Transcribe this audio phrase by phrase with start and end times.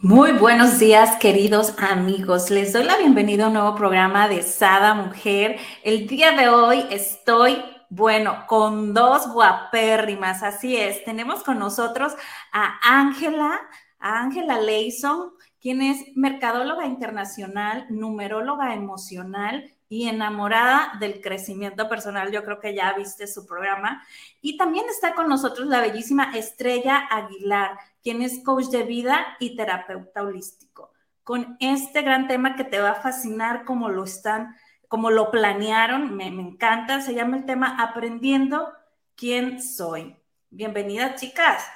[0.00, 2.50] muy buenos días, queridos amigos.
[2.50, 5.58] Les doy la bienvenida a un nuevo programa de Sada Mujer.
[5.82, 10.44] El día de hoy estoy, bueno, con dos guapérrimas.
[10.44, 12.12] Así es, tenemos con nosotros
[12.52, 13.60] a Ángela,
[13.98, 22.30] a Ángela Leison, quien es mercadóloga internacional, numeróloga emocional y enamorada del crecimiento personal.
[22.30, 24.04] Yo creo que ya viste su programa.
[24.40, 29.56] Y también está con nosotros la bellísima Estrella Aguilar quien es coach de vida y
[29.56, 34.56] terapeuta holístico, con este gran tema que te va a fascinar como lo están,
[34.88, 38.72] como lo planearon, me, encanta, se llama el tema Aprendiendo
[39.14, 40.16] quién soy.
[40.50, 41.66] Bienvenidas, chicas.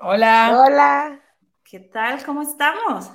[0.00, 0.58] Hola.
[0.58, 1.20] Hola.
[1.64, 2.24] ¿Qué tal?
[2.24, 3.10] ¿Cómo estamos?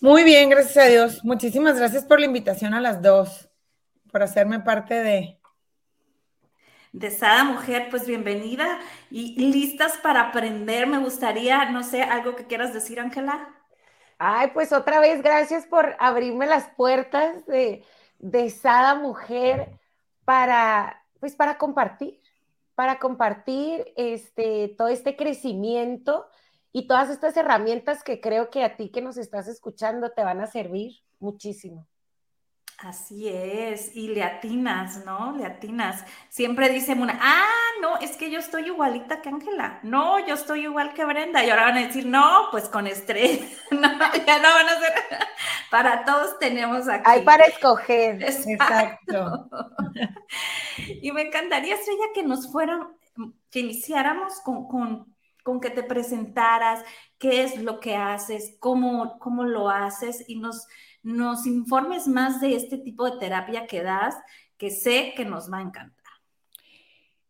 [0.00, 1.24] Muy bien, gracias a Dios.
[1.24, 3.48] Muchísimas gracias por la invitación a las dos,
[4.12, 5.40] por hacerme parte de,
[6.94, 8.78] de Sada Mujer, pues bienvenida
[9.10, 10.86] y listas para aprender.
[10.86, 13.48] Me gustaría, no sé, algo que quieras decir, Ángela.
[14.16, 17.84] Ay, pues otra vez, gracias por abrirme las puertas de,
[18.50, 19.76] Sada Mujer
[20.24, 22.20] para, pues para compartir,
[22.76, 26.28] para compartir este, todo este crecimiento
[26.70, 30.40] y todas estas herramientas que creo que a ti que nos estás escuchando te van
[30.40, 31.88] a servir muchísimo.
[32.78, 35.36] Así es, y le atinas, ¿no?
[35.36, 36.04] Le atinas.
[36.28, 37.46] Siempre dicen una, ah,
[37.80, 39.78] no, es que yo estoy igualita que Ángela.
[39.84, 41.44] No, yo estoy igual que Brenda.
[41.44, 43.40] Y ahora van a decir, no, pues con estrés.
[43.70, 44.92] no, ya no van a ser.
[45.70, 47.04] para todos tenemos aquí.
[47.06, 48.22] Hay para escoger.
[48.22, 49.48] Exacto.
[51.00, 52.88] y me encantaría, Estrella, que nos fueran,
[53.50, 55.14] que iniciáramos con, con,
[55.44, 56.84] con que te presentaras,
[57.18, 60.66] qué es lo que haces, cómo, cómo lo haces y nos
[61.04, 64.16] nos informes más de este tipo de terapia que das,
[64.56, 66.12] que sé que nos va a encantar.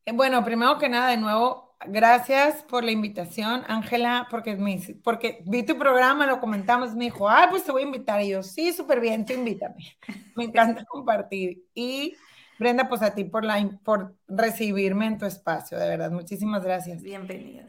[0.07, 4.57] Eh, bueno, primero que nada, de nuevo, gracias por la invitación, Ángela, porque,
[5.03, 8.23] porque vi tu programa, lo comentamos, me dijo, ah, pues te voy a invitar.
[8.23, 9.99] Y yo, sí, súper bien, te invítame.
[10.37, 11.65] Me encanta compartir.
[11.75, 12.15] Y
[12.59, 17.03] Brenda, pues a ti por, la, por recibirme en tu espacio, de verdad, muchísimas gracias.
[17.03, 17.67] Bienvenida.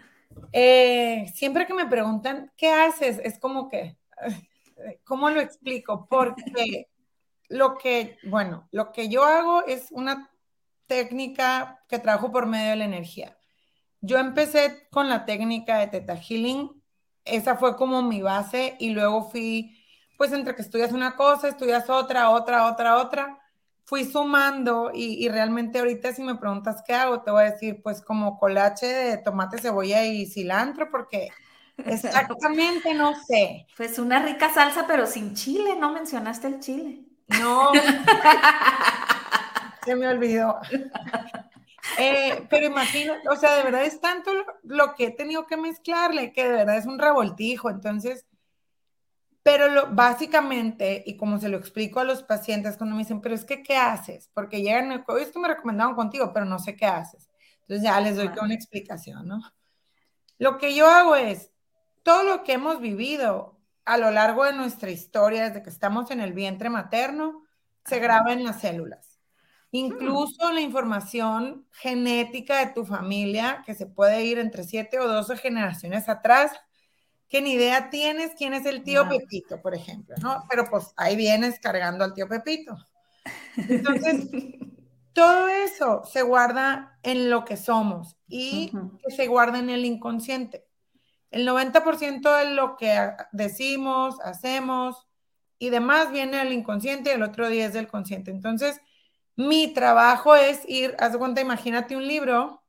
[0.52, 3.20] Eh, siempre que me preguntan, ¿qué haces?
[3.24, 3.98] Es como que
[5.04, 6.08] ¿cómo lo explico?
[6.10, 6.88] Porque
[7.50, 10.32] lo que, bueno, lo que yo hago es una
[10.88, 13.38] técnica que trabajo por medio de la energía.
[14.02, 16.70] Yo empecé con la técnica de Theta Healing,
[17.24, 19.84] esa fue como mi base y luego fui,
[20.18, 23.40] pues entre que estudias una cosa, estudias otra, otra, otra, otra,
[23.84, 27.82] fui sumando y, y, realmente ahorita si me preguntas qué hago, te voy a decir
[27.84, 31.30] pues como colache de tomate, cebolla y cilantro porque
[31.78, 33.68] Exactamente, no sé.
[33.76, 37.04] Pues una rica salsa, pero sin chile, no mencionaste el chile.
[37.40, 37.72] No.
[39.86, 40.60] Se me olvidó.
[42.00, 44.32] Eh, pero imagino, o sea, de verdad es tanto
[44.64, 47.70] lo, que he tenido que mezclarle que de verdad es un revoltijo.
[47.70, 48.26] Entonces,
[49.44, 53.36] pero lo, básicamente, y como se lo explico a los pacientes cuando me dicen, pero
[53.36, 54.30] es que, ¿qué haces?
[54.34, 57.30] Porque llegan, es que me recomendaron contigo, pero no sé qué haces.
[57.62, 59.42] Entonces ya les doy una explicación, ¿no?
[60.38, 61.52] Lo que yo hago es,
[62.06, 66.20] todo lo que hemos vivido a lo largo de nuestra historia, desde que estamos en
[66.20, 67.44] el vientre materno,
[67.84, 69.20] se graba en las células.
[69.72, 75.36] Incluso la información genética de tu familia, que se puede ir entre siete o 12
[75.38, 76.52] generaciones atrás,
[77.28, 80.44] que ni idea tienes quién es el tío Pepito, por ejemplo, ¿no?
[80.48, 82.78] Pero pues ahí vienes cargando al tío Pepito.
[83.58, 84.30] Entonces,
[85.14, 88.72] todo eso se guarda en lo que somos y
[89.04, 90.65] que se guarda en el inconsciente.
[91.36, 95.06] El 90% de lo que decimos, hacemos
[95.60, 98.32] y demás viene del inconsciente y el otro día es del consciente.
[98.32, 98.80] Entonces,
[99.36, 102.64] mi trabajo es ir, haz de cuenta, imagínate un libro.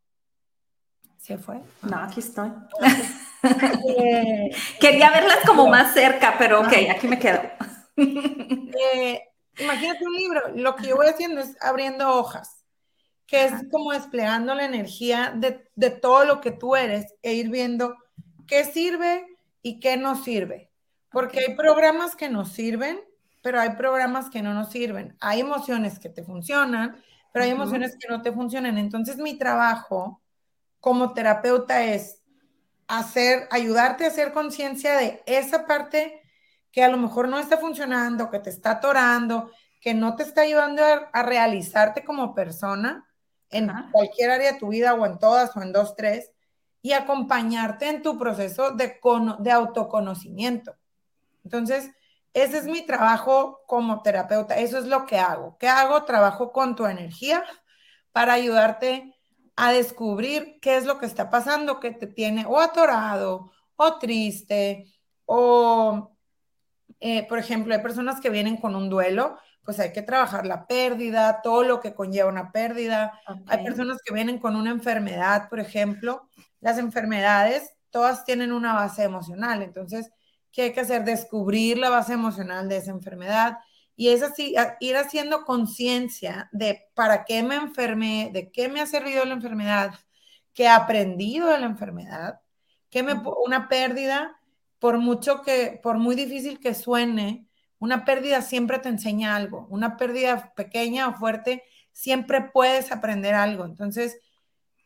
[1.17, 1.61] ¿Se fue?
[1.83, 2.51] No, aquí estoy.
[4.81, 7.41] Quería verlas como más cerca, pero ok, aquí me quedo.
[8.79, 9.23] Eh,
[9.59, 10.43] imagínate un libro.
[10.55, 12.63] Lo que yo voy haciendo es abriendo hojas,
[13.27, 17.49] que es como desplegando la energía de, de todo lo que tú eres e ir
[17.49, 17.97] viendo
[18.47, 19.27] qué sirve
[19.63, 20.71] y qué no sirve.
[21.11, 23.01] Porque hay programas que nos sirven,
[23.43, 25.17] pero hay programas que no nos sirven.
[25.21, 27.03] Hay emociones que te funcionan,
[27.33, 28.79] pero hay emociones que no te funcionan.
[28.79, 30.23] Entonces mi trabajo
[30.81, 32.23] como terapeuta es
[32.89, 36.23] hacer, ayudarte a hacer conciencia de esa parte
[36.71, 39.51] que a lo mejor no está funcionando, que te está atorando,
[39.81, 40.83] que no te está ayudando
[41.13, 43.09] a, realizarte como persona
[43.51, 46.33] en cualquier área de tu vida o en todas o en dos, tres,
[46.87, 49.01] y acompañarte en tu proceso de,
[49.51, 50.77] autoconocimiento.
[51.43, 51.91] Entonces,
[52.33, 55.57] ese es mi trabajo como terapeuta, eso es lo que hago.
[55.59, 56.05] ¿Qué hago?
[56.05, 57.43] Trabajo con tu energía
[58.13, 59.17] para ayudarte
[59.57, 64.87] a descubrir qué es lo que está pasando, que te tiene o atorado o triste
[65.25, 66.17] o,
[67.01, 69.37] eh, por ejemplo, hay personas que vienen con un duelo
[69.67, 73.21] pues hay que trabajar la pérdida, todo lo que conlleva una pérdida.
[73.49, 76.29] Hay personas que vienen con una enfermedad, por ejemplo.
[76.61, 79.63] Las enfermedades, todas tienen una base emocional.
[79.63, 80.13] Entonces,
[80.53, 81.05] ¿qué hay que hacer?
[81.05, 83.59] Descubrir la base emocional de esa enfermedad.
[83.97, 88.87] Y es así, ir haciendo conciencia de para qué me enfermé, de qué me ha
[88.87, 89.95] servido la enfermedad,
[90.55, 92.41] qué he aprendido de la enfermedad,
[92.89, 94.39] qué me, una pérdida,
[94.79, 97.46] por mucho que, por muy difícil que suene,
[97.79, 101.63] una pérdida siempre te enseña algo, una pérdida pequeña o fuerte,
[101.93, 103.65] siempre puedes aprender algo.
[103.65, 104.19] Entonces,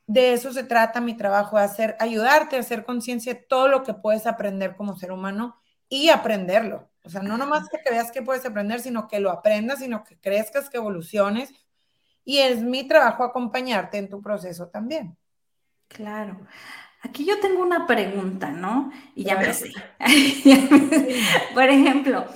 [0.07, 3.85] de eso se trata mi trabajo, de hacer, ayudarte a hacer conciencia de todo lo
[3.85, 6.91] que puedes aprender como ser humano y aprenderlo.
[7.05, 10.19] O sea, no nomás que veas que puedes aprender, sino que lo aprendas, sino que
[10.19, 11.55] crezcas, que evoluciones.
[12.25, 15.17] Y es mi trabajo acompañarte en tu proceso también.
[15.89, 16.41] Claro.
[17.03, 18.93] Aquí yo tengo una pregunta, ¿no?
[19.15, 19.71] Y ya me sé.
[21.55, 22.27] Por ejemplo,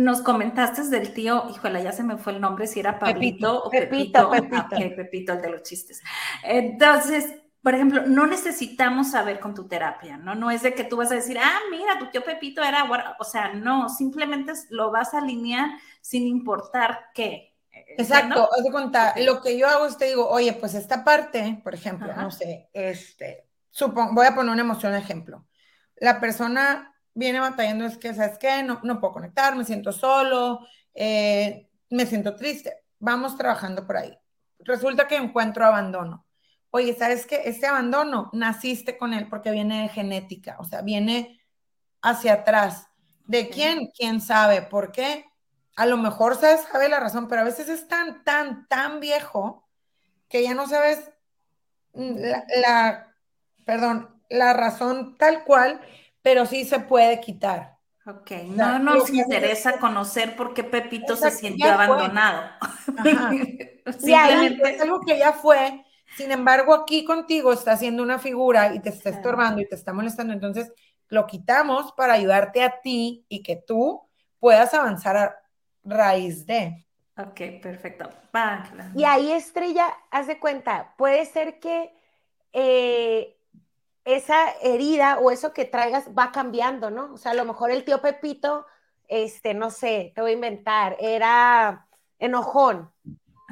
[0.00, 3.70] nos comentaste del tío, híjole, ya se me fue el nombre, si era Pablito o
[3.70, 4.30] Pepito.
[4.30, 4.96] Pepito, Pepito.
[4.96, 6.02] Pepito, el de los chistes.
[6.42, 10.34] Entonces, por ejemplo, no necesitamos saber con tu terapia, ¿no?
[10.34, 12.88] No es de que tú vas a decir, ah, mira, tu tío Pepito era,
[13.18, 15.68] o sea, no, simplemente lo vas a alinear
[16.00, 17.54] sin importar qué.
[17.98, 21.60] Exacto, haz de contar, lo que yo hago es te digo, oye, pues esta parte,
[21.62, 25.46] por ejemplo, no sé, este, supongo, voy a poner una emoción de ejemplo.
[25.96, 26.90] La persona
[27.20, 28.62] viene batallando es que, ¿sabes qué?
[28.62, 32.82] No, no puedo conectar, me siento solo, eh, me siento triste.
[32.98, 34.18] Vamos trabajando por ahí.
[34.60, 36.26] Resulta que encuentro abandono.
[36.70, 37.42] Oye, ¿sabes qué?
[37.44, 41.40] Este abandono naciste con él porque viene de genética, o sea, viene
[42.00, 42.88] hacia atrás.
[43.26, 43.90] ¿De quién?
[43.96, 44.62] ¿Quién sabe?
[44.62, 45.26] ¿Por qué?
[45.76, 49.68] A lo mejor sabes, sabe la razón, pero a veces es tan, tan, tan viejo
[50.28, 51.10] que ya no sabes
[51.92, 53.14] la, la
[53.66, 55.80] perdón, la razón tal cual
[56.22, 57.78] pero sí se puede quitar.
[58.06, 62.50] Ok, no nos interesa conocer por qué Pepito se sintió abandonado.
[63.98, 65.84] Simplemente es algo que ya fue.
[66.16, 69.92] Sin embargo, aquí contigo está haciendo una figura y te está estorbando y te está
[69.92, 70.32] molestando.
[70.32, 70.72] Entonces,
[71.08, 74.02] lo quitamos para ayudarte a ti y que tú
[74.38, 75.36] puedas avanzar a
[75.84, 76.84] raíz de.
[77.16, 78.10] Ok, perfecto.
[78.94, 81.92] Y ahí, Estrella, haz de cuenta, puede ser que
[82.52, 83.36] eh,
[84.04, 87.14] esa herida o eso que traigas va cambiando, ¿no?
[87.14, 88.66] O sea, a lo mejor el tío Pepito,
[89.08, 91.86] este, no sé, te voy a inventar, era
[92.18, 92.92] enojón.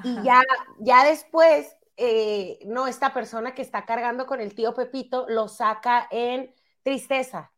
[0.04, 0.42] Y ya,
[0.78, 6.06] ya después, eh, no, esta persona que está cargando con el tío Pepito lo saca
[6.10, 7.50] en tristeza.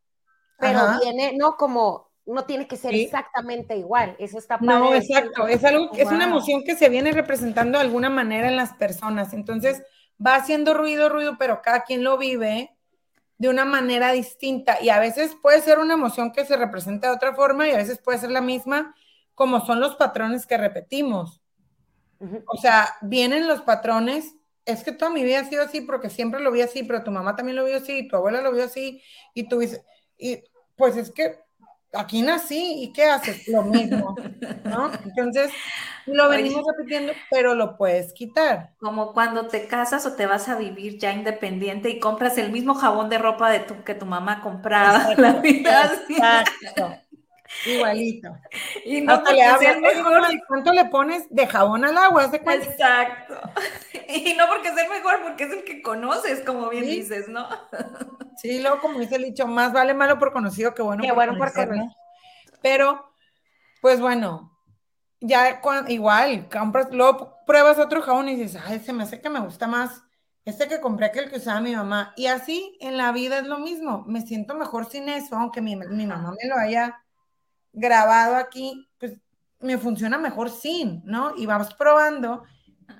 [0.58, 4.14] Pero viene, no como, no tiene que ser exactamente igual.
[4.18, 5.46] Eso está No, exacto.
[5.46, 9.32] Es algo, es una emoción que se viene representando de alguna manera en las personas.
[9.32, 9.82] Entonces,
[10.24, 12.76] va haciendo ruido, ruido, pero cada quien lo vive
[13.40, 14.82] de una manera distinta.
[14.82, 17.78] Y a veces puede ser una emoción que se representa de otra forma y a
[17.78, 18.94] veces puede ser la misma
[19.34, 21.40] como son los patrones que repetimos.
[22.46, 24.34] O sea, vienen los patrones,
[24.66, 27.10] es que toda mi vida ha sido así porque siempre lo vi así, pero tu
[27.10, 29.62] mamá también lo vio así, tu abuela lo vio así y tú
[30.18, 30.44] y
[30.76, 31.38] pues es que
[31.92, 33.48] aquí nací y ¿qué haces?
[33.48, 34.14] Lo mismo,
[34.64, 34.90] ¿no?
[35.04, 35.50] Entonces,
[36.06, 38.70] lo venimos repitiendo, pero lo puedes quitar.
[38.78, 42.74] Como cuando te casas o te vas a vivir ya independiente y compras el mismo
[42.74, 45.14] jabón de ropa de tu, que tu mamá compraba.
[45.16, 46.94] la vida exacto.
[47.66, 48.36] Igualito.
[48.84, 50.22] Y no te le hablas, mejor.
[50.48, 52.30] ¿cuánto le pones de jabón al agua?
[52.32, 53.40] Exacto.
[54.12, 57.46] Y no porque sea el mejor, porque es el que conoces, como bien dices, ¿no?
[58.36, 61.36] Sí, luego como dice el dicho, más vale malo por conocido que bueno por bueno
[61.36, 61.52] por.
[62.62, 63.12] Pero,
[63.82, 64.58] pues bueno,
[65.20, 69.40] ya igual, compras, luego pruebas otro jabón y dices, ay, se me hace que me
[69.40, 70.02] gusta más
[70.44, 72.12] este que compré que el que usaba mi mamá.
[72.16, 74.04] Y así en la vida es lo mismo.
[74.06, 77.02] Me siento mejor sin eso, aunque mi, mi mamá me lo haya
[77.72, 79.16] grabado aquí, pues
[79.60, 81.34] me funciona mejor sin, ¿no?
[81.36, 82.44] Y vas probando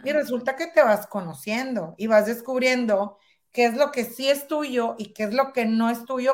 [0.04, 3.18] y resulta que te vas conociendo y vas descubriendo
[3.52, 6.32] qué es lo que sí es tuyo y qué es lo que no es tuyo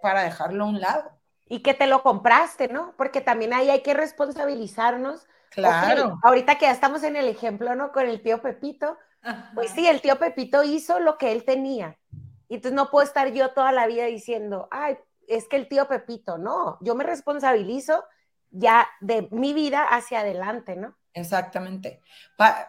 [0.00, 1.10] para dejarlo a un lado.
[1.46, 2.94] Y que te lo compraste, ¿no?
[2.96, 5.26] Porque también ahí hay que responsabilizarnos.
[5.50, 6.18] Claro.
[6.24, 7.92] ahorita que ya estamos en el ejemplo, ¿no?
[7.92, 8.98] Con el tío Pepito,
[9.54, 11.96] pues sí, el tío Pepito hizo lo que él tenía.
[12.48, 15.88] Y entonces no puedo estar yo toda la vida diciendo, ay, es que el tío
[15.88, 18.04] Pepito, no, yo me responsabilizo
[18.50, 20.96] ya de mi vida hacia adelante, ¿no?
[21.12, 22.00] Exactamente.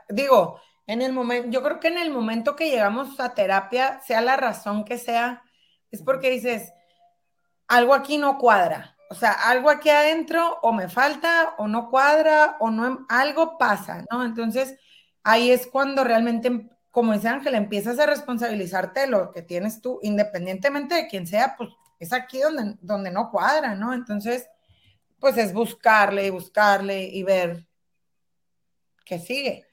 [0.10, 4.22] digo, en el momento, yo creo que en el momento que llegamos a terapia, sea
[4.22, 5.44] la razón que sea,
[5.92, 6.74] es porque dices,
[7.68, 8.96] algo aquí no cuadra.
[9.10, 14.04] O sea, algo aquí adentro o me falta o no cuadra o no, algo pasa,
[14.12, 14.26] ¿no?
[14.26, 14.78] Entonces,
[15.24, 20.00] ahí es cuando realmente, como dice Ángela, empiezas a responsabilizarte de lo que tienes tú,
[20.02, 23.94] independientemente de quién sea, pues es aquí donde, donde no cuadra, ¿no?
[23.94, 24.48] Entonces,
[25.20, 27.66] pues es buscarle y buscarle y ver
[29.06, 29.66] qué sigue.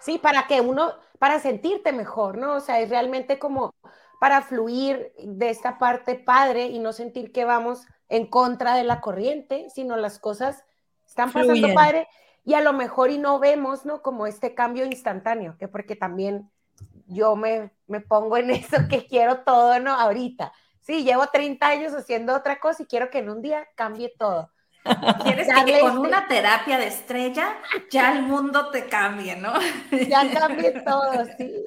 [0.00, 2.54] Sí, para que uno, para sentirte mejor, ¿no?
[2.54, 3.74] O sea, es realmente como
[4.20, 9.00] para fluir de esta parte padre y no sentir que vamos en contra de la
[9.00, 10.64] corriente, sino las cosas
[11.06, 12.08] están pasando padre
[12.44, 14.02] y a lo mejor y no vemos, ¿no?
[14.02, 16.50] Como este cambio instantáneo, que porque también
[17.06, 19.94] yo me, me pongo en eso que quiero todo, ¿no?
[19.94, 20.52] Ahorita.
[20.80, 24.50] Sí, llevo 30 años haciendo otra cosa y quiero que en un día cambie todo.
[25.22, 27.58] Quieres que con este una terapia de estrella
[27.90, 29.52] ya el mundo te cambie, ¿no?
[30.08, 31.62] Ya cambie todo, sí.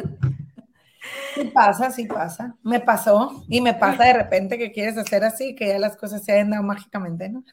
[1.36, 2.56] Sí pasa, sí pasa.
[2.64, 6.24] Me pasó y me pasa de repente que quieres hacer así, que ya las cosas
[6.24, 7.44] se hayan dado mágicamente, ¿no?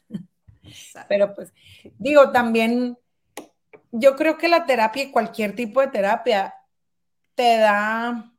[1.09, 1.53] Pero pues,
[1.99, 2.97] digo, también,
[3.91, 6.55] yo creo que la terapia y cualquier tipo de terapia
[7.35, 8.30] te da,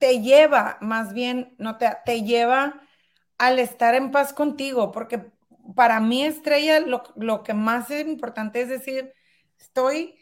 [0.00, 2.80] te lleva, más bien, no te, te lleva
[3.38, 5.30] al estar en paz contigo, porque
[5.76, 9.12] para mí, Estrella, lo, que más es importante es decir,
[9.58, 10.16] estoy,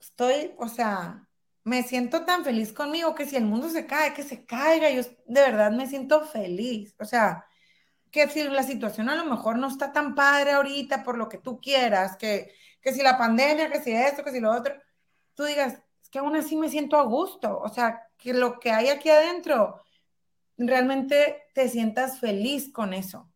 [0.00, 1.28] estoy, o sea,
[1.64, 5.02] me siento tan feliz conmigo que si el mundo se cae, que se caiga, yo
[5.02, 7.44] de verdad me siento feliz, o sea,
[8.12, 11.38] que si la situación a lo mejor no está tan padre ahorita por lo que
[11.38, 14.74] tú quieras, que, que si la pandemia, que si esto, que si lo otro,
[15.34, 18.70] tú digas, es que aún así me siento a gusto, o sea, que lo que
[18.70, 19.80] hay aquí adentro
[20.58, 23.30] realmente te sientas feliz con eso,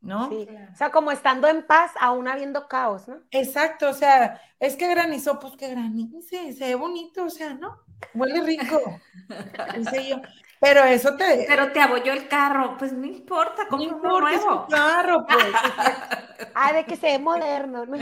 [0.00, 0.28] ¿no?
[0.28, 0.46] Sí.
[0.72, 3.20] O sea, como estando en paz, aún habiendo caos, ¿no?
[3.30, 7.80] Exacto, o sea, es que granizó, pues que granice, se ve bonito, o sea, ¿no?
[8.14, 8.80] Huele rico,
[9.76, 10.20] dice yo.
[10.60, 11.44] Pero eso te...
[11.46, 14.66] Pero te abolló el carro, pues no importa, como no importa, nuevo.
[14.68, 15.46] carro, pues.
[16.54, 17.96] ah, de que se ve moderno, ¿no?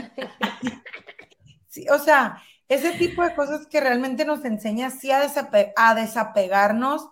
[1.67, 5.21] sí, o sea, ese tipo de cosas que realmente nos enseña sí a,
[5.75, 7.09] a desapegarnos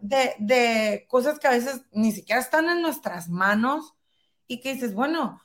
[0.00, 3.94] de, cosas que a veces ni siquiera están en nuestras manos
[4.46, 5.40] y que dices, bueno,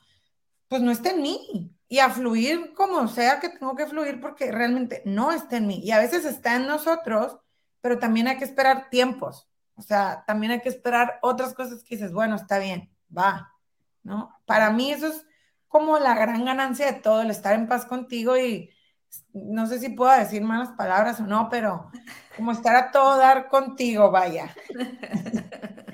[0.68, 1.74] pues no está en mí.
[1.90, 5.80] Y a fluir como sea que tengo que fluir porque realmente no está en mí.
[5.82, 7.38] Y a veces está en nosotros,
[7.80, 9.48] pero también hay que esperar tiempos.
[9.74, 13.54] O sea, también hay que esperar otras cosas que dices, bueno, está bien, va,
[14.02, 14.34] ¿no?
[14.44, 15.24] Para mí eso es
[15.66, 18.70] como la gran ganancia de todo, el estar en paz contigo y
[19.32, 21.90] no sé si puedo decir malas palabras o no, pero
[22.36, 24.54] como estar a todo dar contigo, vaya.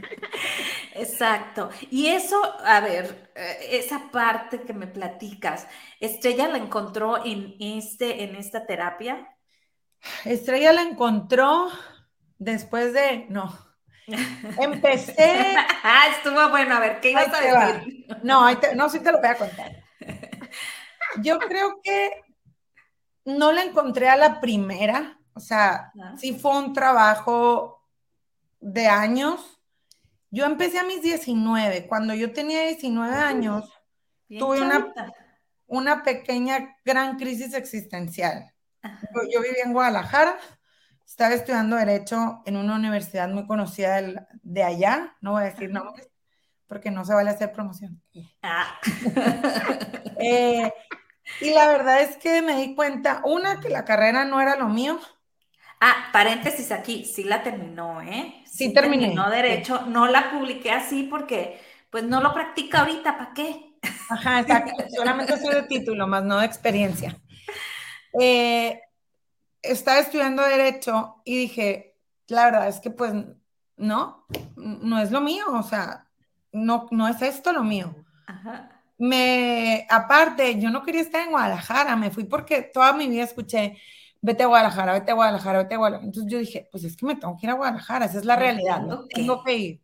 [0.95, 1.71] Exacto.
[1.91, 5.67] Y eso, a ver, eh, esa parte que me platicas,
[6.01, 9.29] Estrella la encontró en, este, en esta terapia.
[10.25, 11.69] Estrella la encontró
[12.39, 13.57] después de, no,
[14.61, 15.57] empecé.
[15.83, 18.07] ah, estuvo bueno, a ver, ¿qué ibas a decir?
[18.23, 19.83] No, no, sí te lo voy a contar.
[21.23, 22.11] Yo creo que
[23.25, 27.83] no la encontré a la primera, o sea, sí fue un trabajo
[28.61, 29.61] de años.
[30.31, 31.87] Yo empecé a mis 19.
[31.87, 33.71] Cuando yo tenía 19 años,
[34.29, 34.93] tuve una,
[35.67, 38.53] una, pequeña, gran crisis existencial.
[39.33, 40.37] Yo, vivía en Guadalajara,
[41.07, 44.01] estaba estudiando Derecho en una universidad muy conocida
[44.43, 46.11] de, allá, no voy a decir nombres,
[46.67, 48.03] porque no se vale hacer promoción.
[48.43, 48.79] Ah.
[50.17, 50.73] Eh,
[51.41, 54.69] y la verdad es que me di cuenta, una, que la carrera no era lo
[54.69, 54.99] mío.
[55.81, 58.43] Ah, paréntesis aquí, sí la terminó, ¿eh?
[58.47, 59.07] Sí, terminé.
[59.07, 63.77] Terminó derecho, no la publiqué así porque pues no lo practica ahorita, ¿para qué?
[64.09, 67.17] Ajá, exacto, solamente soy de título, más no de experiencia.
[68.19, 68.81] Eh,
[69.63, 71.97] estaba estudiando derecho y dije,
[72.29, 73.13] la verdad es que pues
[73.77, 74.27] no,
[74.57, 76.07] no es lo mío, o sea,
[76.53, 77.95] no, no es esto lo mío.
[78.27, 83.25] Ajá me, aparte, yo no quería estar en Guadalajara, me fui porque toda mi vida
[83.25, 83.77] escuché,
[84.21, 86.07] vete a Guadalajara, vete a Guadalajara, vete a Guadalajara.
[86.07, 88.37] Entonces yo dije, pues es que me tengo que ir a Guadalajara, esa es la
[88.37, 89.07] realidad, ¿no?
[89.07, 89.81] tengo que ir.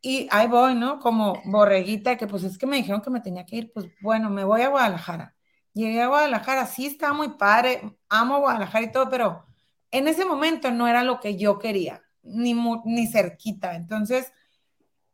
[0.00, 0.98] Y ahí voy, ¿no?
[0.98, 4.30] Como borreguita, que pues es que me dijeron que me tenía que ir, pues bueno,
[4.30, 5.36] me voy a Guadalajara.
[5.74, 9.44] Llegué a Guadalajara, sí estaba muy padre, amo Guadalajara y todo, pero
[9.92, 13.76] en ese momento no era lo que yo quería, ni, ni cerquita.
[13.76, 14.32] Entonces,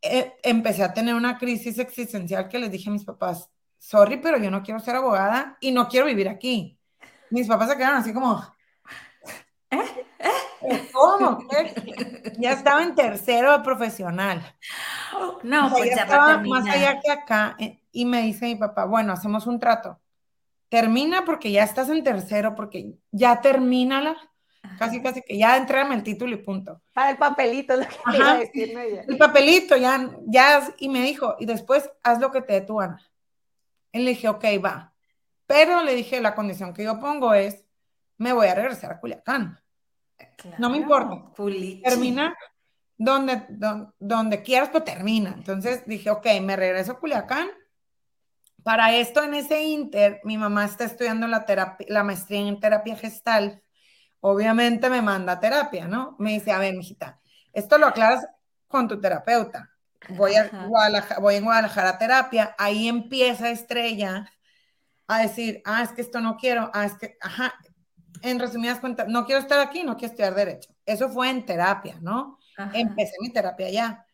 [0.03, 4.39] eh, empecé a tener una crisis existencial que les dije a mis papás, sorry, pero
[4.39, 6.79] yo no quiero ser abogada y no quiero vivir aquí.
[7.31, 8.43] Mis papás se quedaron así como,
[9.71, 10.89] ¿Eh?
[10.93, 11.39] ¿Cómo?
[12.39, 14.43] Ya estaba en tercero de profesional.
[15.43, 17.57] No, pues ya, estaba más allá que acá.
[17.59, 20.01] Eh, y me dice mi papá, bueno, hacemos un trato.
[20.69, 24.17] Termina porque ya estás en tercero, porque ya termínala.
[24.79, 26.81] Casi, casi que ya entrégame el título y punto.
[26.93, 31.37] Para el papelito, lo que iba a decir, El papelito, ya, ya, y me dijo,
[31.39, 33.01] y después haz lo que te dé tu gana.
[33.93, 34.93] Y le dije, ok, va.
[35.47, 37.65] Pero le dije, la condición que yo pongo es,
[38.19, 39.61] me voy a regresar a Culiacán.
[40.59, 41.33] no me importa.
[41.83, 42.37] Termina
[42.99, 43.47] donde,
[43.99, 45.31] donde, quieras, pues termina.
[45.31, 47.49] Entonces dije, ok, me regreso a Culiacán.
[48.65, 52.97] Para esto, en ese inter, mi mamá está estudiando la, terapia, la maestría en terapia
[52.97, 53.63] gestal.
[54.21, 56.17] Obviamente me manda a terapia, ¿no?
[56.19, 57.21] Me dice, a ver, mijita,
[57.53, 58.27] esto lo aclaras
[58.67, 59.71] con tu terapeuta.
[60.11, 62.55] Voy a Guadalajara, voy en Guadalajara a terapia.
[62.59, 64.31] Ahí empieza Estrella
[65.07, 67.55] a decir, ah, es que esto no quiero, ah, es que, ajá,
[68.23, 70.75] en resumidas cuentas, no quiero estar aquí, no quiero estudiar derecho.
[70.85, 72.39] Eso fue en terapia, ¿no?
[72.73, 74.07] Empecé mi terapia ya.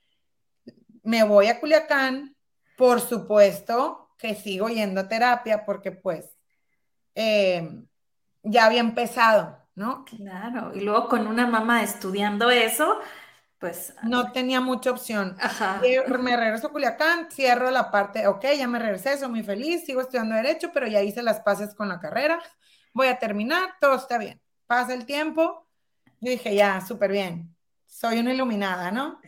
[1.02, 2.36] Me voy a Culiacán,
[2.76, 6.36] por supuesto que sigo yendo a terapia porque pues
[7.14, 7.86] em,
[8.42, 10.04] ya había empezado, ¿no?
[10.04, 12.98] Claro, y luego con una mamá estudiando eso,
[13.58, 13.94] pues...
[14.02, 15.36] No tenía mucha opción.
[16.20, 20.00] Me regreso a Culiacán, cierro la parte, ok, ya me regresé, soy muy feliz, sigo
[20.00, 22.40] estudiando Derecho, pero ya hice las paces con la carrera,
[22.92, 24.40] voy a terminar, todo está bien.
[24.66, 25.66] Pasa el tiempo,
[26.20, 27.54] yo dije, ya, súper bien,
[27.86, 29.20] soy una iluminada, ¿no?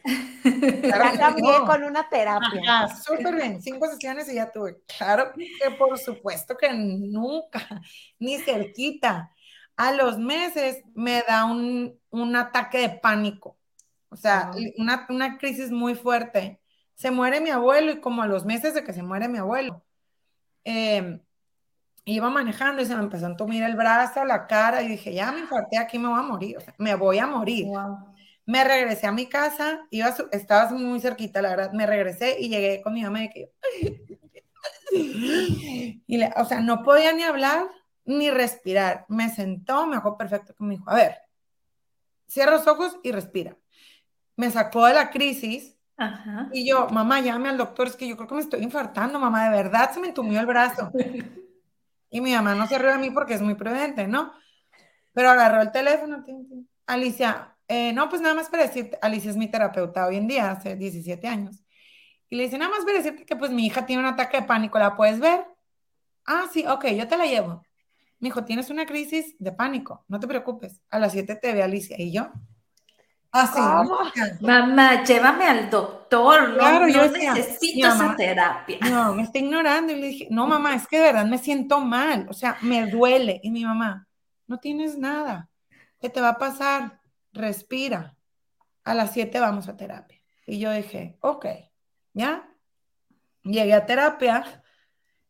[0.83, 2.89] ya cambié con una terapia.
[2.89, 4.83] súper bien, cinco sesiones y ya tuve.
[4.99, 7.81] Claro que por supuesto que nunca,
[8.19, 9.31] ni cerquita.
[9.77, 13.57] A los meses me da un, un ataque de pánico
[14.17, 16.61] o sea, una, crisis muy fuerte.
[16.95, 19.85] Se muere mi abuelo y como a los meses de que se muere mi abuelo,
[20.65, 21.21] em,
[22.05, 25.33] iba manejando y se me empezó a entumir el brazo, la cara y dije, ya
[25.33, 27.67] me infarté, aquí me voy a morir, o sea, me voy a morir.
[28.47, 32.81] Me regresé a mi casa, iba estabas muy cerquita, la verdad, me regresé y llegué
[32.83, 33.53] con mi mamá y que...
[36.07, 37.67] y o sea, no podía ni hablar
[38.07, 39.05] ni respirar.
[39.09, 41.19] Me sentó, me dejó perfecto, me dijo, a ver,
[42.27, 43.57] cierra los ojos y respira
[44.37, 45.75] me sacó de la crisis.
[46.53, 49.45] Y yo, mamá, llame al doctor, es que yo creo que me estoy infartando, mamá,
[49.45, 50.93] de verdad se me entumió el brazo.
[52.11, 54.33] y mi mamá no se rió de mí porque es muy prudente, ¿no?
[55.13, 56.23] Pero agarró el teléfono,
[56.87, 60.51] Alicia, eh, no, pues nada más para decirte, Alicia es mi terapeuta hoy en día,
[60.51, 61.65] hace 17 años.
[62.29, 64.47] Y le dice, nada más para decirte que pues mi hija tiene un ataque de
[64.47, 65.47] pánico, ¿la puedes ver?
[66.27, 67.65] Ah, sí, ok, yo te la llevo.
[68.19, 71.63] Me dijo, tienes una crisis de pánico, no te preocupes, a las 7 te ve
[71.63, 72.01] Alicia.
[72.01, 72.31] Y yo,
[73.39, 73.85] Ah,
[74.41, 78.79] Mamá, llévame al doctor, no, yo necesito esa terapia.
[78.89, 79.93] No, me está ignorando.
[79.93, 82.87] Y le dije, no, mamá, es que de verdad me siento mal, o sea, me
[82.87, 83.41] duele.
[83.43, 84.09] Y mi mamá,
[84.47, 85.51] no tienes nada,
[86.01, 87.01] ¿qué te va a pasar?
[87.33, 88.17] Respira.
[88.85, 90.19] A las 7 vamos a terapia.
[90.47, 91.47] Y yo dije, ok,
[92.15, 92.49] ¿ya?
[93.43, 94.63] Llegué a terapia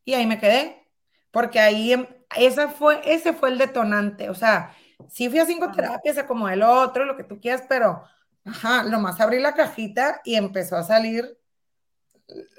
[0.05, 0.87] y ahí me quedé,
[1.31, 4.75] porque ahí, em, esa fue, ese fue el detonante, o sea,
[5.09, 8.03] Sí fui a cinco terapias, como el otro, lo que tú quieras, pero,
[8.45, 11.37] ajá, lo más abrí la cajita y empezó a salir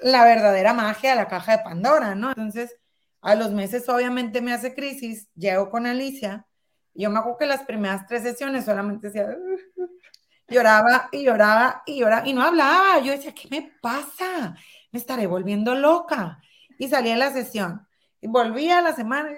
[0.01, 2.29] la verdadera magia de la caja de Pandora, ¿no?
[2.29, 2.75] Entonces,
[3.21, 6.47] a los meses obviamente me hace crisis, llego con Alicia,
[6.93, 9.27] yo me acuerdo que las primeras tres sesiones solamente decía,
[10.47, 14.55] lloraba y lloraba y lloraba y no hablaba, yo decía, ¿qué me pasa?
[14.91, 16.39] Me estaré volviendo loca.
[16.77, 17.85] Y salí a la sesión
[18.21, 19.37] y volví a la semana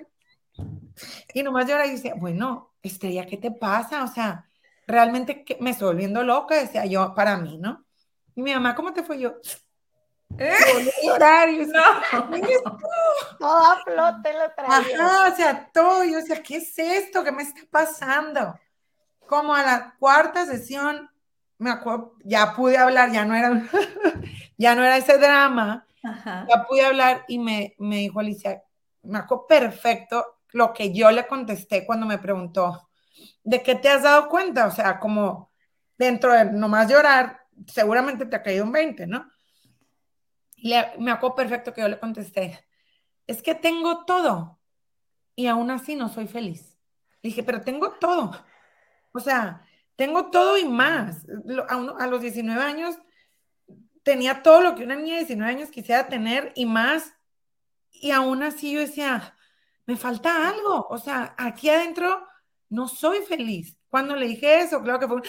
[1.33, 4.03] y nomás lloraba y decía, bueno, Estrella, ¿qué te pasa?
[4.03, 4.45] O sea,
[4.87, 7.85] realmente me estoy volviendo loca, decía yo, para mí, ¿no?
[8.35, 9.35] Y mi mamá, ¿cómo te fue yo?
[10.37, 10.53] ¿Eh?
[11.03, 11.81] llorar, y no.
[13.39, 14.77] Todo a flote lo traía.
[14.77, 17.23] Ajá, o sea, todo, yo decía, ¿qué es esto?
[17.23, 18.57] ¿Qué me está pasando?
[19.27, 21.09] Como a la cuarta sesión,
[21.57, 23.63] me acuerdo, ya pude hablar, ya no era,
[24.57, 28.63] ya no era ese drama, ya pude hablar y me, me dijo Alicia,
[29.03, 32.89] me acuerdo perfecto lo que yo le contesté cuando me preguntó,
[33.43, 34.67] ¿de qué te has dado cuenta?
[34.67, 35.51] O sea, como
[35.97, 39.29] dentro de nomás llorar, seguramente te ha caído un 20, ¿no?
[40.55, 42.65] Y me acuerdo perfecto que yo le contesté,
[43.27, 44.59] es que tengo todo
[45.35, 46.77] y aún así no soy feliz.
[47.21, 48.31] Le dije, pero tengo todo.
[49.13, 51.25] O sea, tengo todo y más.
[51.69, 52.95] A, a los 19 años
[54.03, 57.13] tenía todo lo que una niña de 19 años quisiera tener y más.
[57.91, 59.35] Y aún así yo decía,
[59.85, 60.87] me falta algo.
[60.89, 62.27] O sea, aquí adentro
[62.69, 63.77] no soy feliz.
[63.89, 65.21] Cuando le dije eso, claro que fue,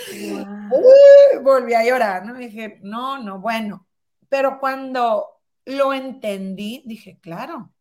[1.42, 2.34] volví a llorar, ¿no?
[2.34, 3.86] dije, no, no, bueno.
[4.28, 7.72] Pero cuando lo entendí, dije, claro,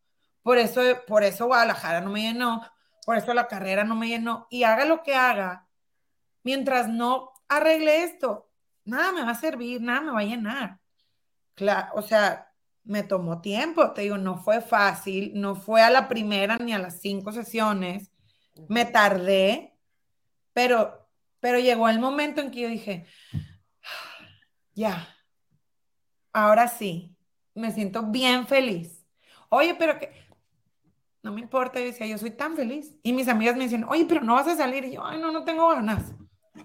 [0.42, 2.62] por eso, por eso Guadalajara no me llenó,
[3.06, 4.48] por eso la carrera no me llenó.
[4.50, 5.68] Y haga lo que haga,
[6.44, 8.50] mientras no arregle esto,
[8.84, 10.80] nada me va a servir, nada me va a llenar.
[11.54, 12.51] Claro, o sea,
[12.84, 16.80] me tomó tiempo, te digo, no fue fácil, no fue a la primera ni a
[16.80, 18.12] las cinco sesiones,
[18.68, 19.76] me tardé,
[20.54, 21.08] pero,
[21.40, 23.06] pero llegó el momento en que yo dije,
[24.76, 25.08] ya,
[26.34, 27.16] ahora sí,
[27.54, 29.06] me siento bien feliz.
[29.50, 30.12] Oye, pero que,
[31.24, 32.98] no me importa, yo decía, yo soy tan feliz.
[33.04, 34.86] Y mis amigas me dicen, oye, pero no vas a salir.
[34.86, 36.14] Y yo, ay, no, no tengo ganas.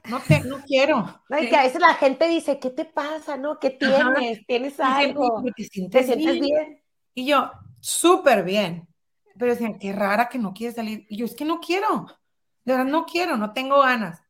[0.09, 1.23] No, te, no quiero.
[1.29, 3.37] No, y que a veces la gente dice, ¿qué te pasa?
[3.37, 3.59] ¿No?
[3.59, 4.45] ¿Qué tienes?
[4.47, 5.43] ¿Tienes algo?
[5.57, 6.83] ¿Te sientes, bien?
[7.15, 8.89] Y yo, súper bien.
[9.39, 11.07] Pero decían, qué rara que no quieres salir.
[11.09, 12.07] Y yo, es que no quiero.
[12.65, 14.23] De verdad, no quiero, no tengo ganas.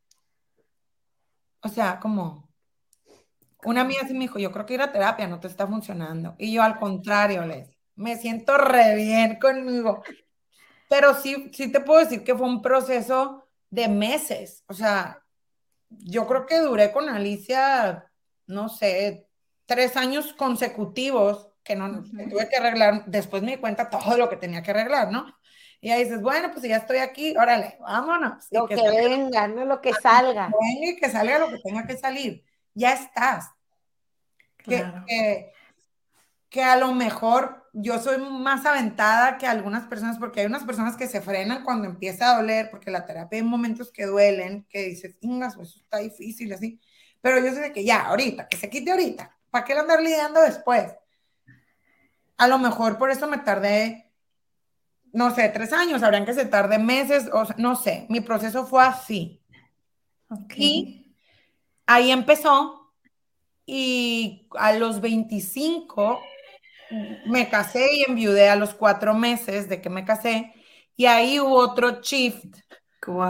[1.62, 2.49] O sea, como,
[3.64, 6.35] una amiga sí me dijo, yo creo que ir a terapia no te está funcionando.
[6.38, 10.03] Y yo, al contrario, les me siento re bien conmigo.
[10.88, 14.62] Pero sí, sí te puedo decir que fue un proceso de meses.
[14.69, 15.26] O sea,
[15.90, 18.11] yo creo que duré con Alicia,
[18.46, 19.29] no sé,
[19.66, 23.05] tres años consecutivos que no tuve que arreglar.
[23.07, 25.27] Después me di cuenta todo lo que tenía que arreglar, ¿no?
[25.81, 28.46] Y ahí dices, bueno, pues ya estoy aquí, órale, vámonos.
[28.51, 30.49] Lo que, venga, no lo que salga.
[30.49, 32.44] Que venga y que salga lo que tenga que salir.
[32.75, 33.51] Ya estás.
[34.59, 35.53] Que,
[36.49, 40.97] que a lo mejor yo soy más aventada que algunas personas, porque hay unas personas
[40.97, 44.85] que se frenan cuando empieza a doler, porque la terapia hay momentos que duelen, que
[44.85, 46.81] dices, ingas, pues está difícil, así.
[47.21, 50.41] Pero yo sé de que ya, ahorita, que se quite ahorita, ¿para qué andar lidiando
[50.41, 50.91] después?
[52.39, 54.11] A lo mejor por eso me tardé,
[55.12, 58.85] no sé, tres años, habrían que se tarde meses, o no sé, mi proceso fue
[58.85, 59.43] así.
[60.57, 61.15] Y
[61.85, 62.91] ahí empezó,
[63.67, 66.23] y a los 25
[67.27, 70.53] me casé y enviudé a los cuatro meses de que me casé,
[70.96, 72.57] y ahí hubo otro shift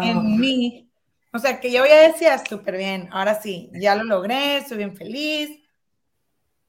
[0.02, 0.88] en mí.
[1.32, 4.96] O sea, que yo ya decía, súper bien, ahora sí, ya lo logré, estoy bien
[4.96, 5.50] feliz.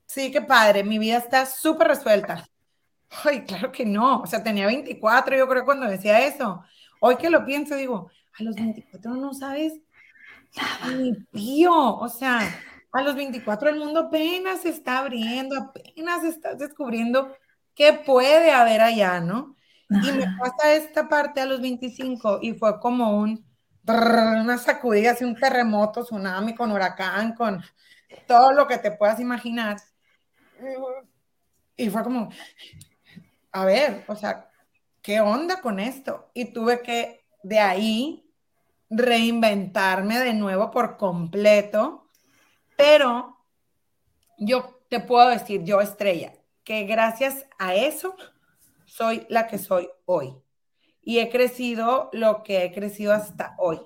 [0.06, 2.45] Sí, qué padre, mi vida está súper resuelta.
[3.23, 6.63] Ay, claro que no, o sea, tenía 24, yo creo, cuando decía eso.
[7.00, 9.73] Hoy que lo pienso, digo, a los 24 no sabes
[10.95, 12.39] ni pío, o sea,
[12.98, 17.32] a los 24 el mundo apenas se está abriendo, apenas estás descubriendo
[17.76, 19.56] qué puede haber allá, ¿no?
[19.90, 23.46] Y me pasa esta parte a los 25 y fue como un,
[23.88, 27.64] una sacudida, así un terremoto, tsunami, con huracán, con
[28.26, 29.78] todo lo que te puedas imaginar.
[31.76, 32.30] Y fue como,
[33.52, 34.50] a ver, o sea,
[35.04, 36.32] ¿qué onda con esto?
[36.34, 38.34] Y tuve que de ahí
[38.90, 42.07] reinventarme de nuevo por completo
[42.78, 43.38] pero
[44.38, 48.16] yo te puedo decir, yo estrella, que gracias a eso
[48.86, 50.34] soy la que soy hoy.
[51.02, 53.80] Y he crecido lo que he crecido hasta hoy.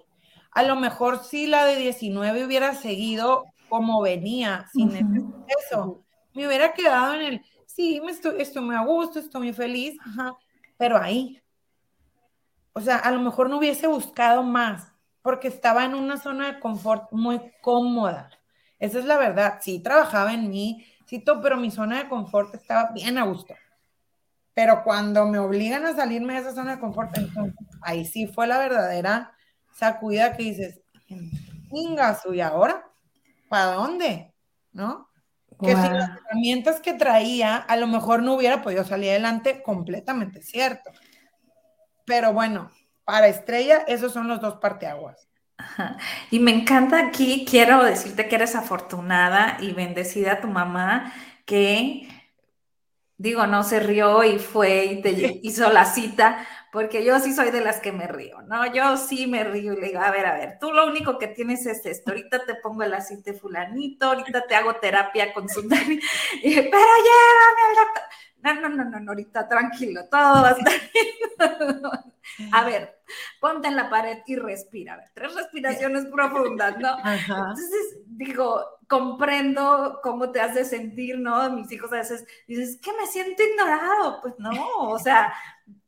[0.52, 4.92] A lo mejor si la de 19 hubiera seguido como venía, sin
[5.48, 9.54] eso, me hubiera quedado en el, sí, me estoy, estoy muy a gusto, estoy muy
[9.54, 9.98] feliz,
[10.78, 11.42] pero ahí.
[12.74, 16.60] O sea, a lo mejor no hubiese buscado más, porque estaba en una zona de
[16.60, 18.30] confort muy cómoda.
[18.82, 19.60] Esa es la verdad.
[19.62, 23.54] Sí, trabajaba en mí, sí, pero mi zona de confort estaba bien a gusto.
[24.56, 28.48] Pero cuando me obligan a salirme de esa zona de confort, entonces, ahí sí fue
[28.48, 29.34] la verdadera
[29.72, 30.82] sacudida que dices,
[31.72, 32.90] ingasu, ¿y ahora?
[33.50, 34.34] ¿Para dónde?
[34.74, 35.10] ¿No?
[35.62, 40.42] Que si las herramientas que traía, a lo mejor no hubiera podido salir adelante, completamente
[40.42, 40.90] cierto.
[42.04, 42.72] Pero bueno,
[43.06, 45.28] para Estrella, esos son los dos parteaguas.
[46.32, 51.14] Y me encanta aquí, quiero decirte que eres afortunada y bendecida tu mamá
[51.46, 52.08] que,
[53.18, 57.52] digo, no se rió y fue y te hizo la cita, porque yo sí soy
[57.52, 58.74] de las que me río, ¿no?
[58.74, 61.28] Yo sí me río y le digo, a ver, a ver, tú lo único que
[61.28, 65.62] tienes es esto, ahorita te pongo el aceite fulanito, ahorita te hago terapia con su...
[65.70, 65.82] pero
[66.44, 68.04] llévame al doctor.
[68.44, 72.52] No, no, no, no, ahorita tranquilo, todo va a estar bien.
[72.54, 73.00] A ver,
[73.40, 74.94] ponte en la pared y respira.
[74.94, 76.98] A ver, tres respiraciones profundas, ¿no?
[77.06, 81.50] Entonces, digo, comprendo cómo te hace sentir, ¿no?
[81.52, 84.22] Mis hijos a veces dices, que me siento ignorado.
[84.22, 85.34] Pues no, o sea,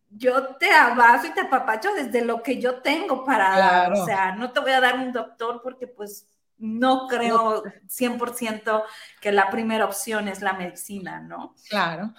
[0.09, 3.93] yo te abrazo y te apapacho desde lo que yo tengo para dar.
[3.93, 8.83] O sea, no te voy a dar un doctor porque pues no creo 100%
[9.19, 11.55] que la primera opción es la medicina, ¿no?
[11.69, 12.13] Claro.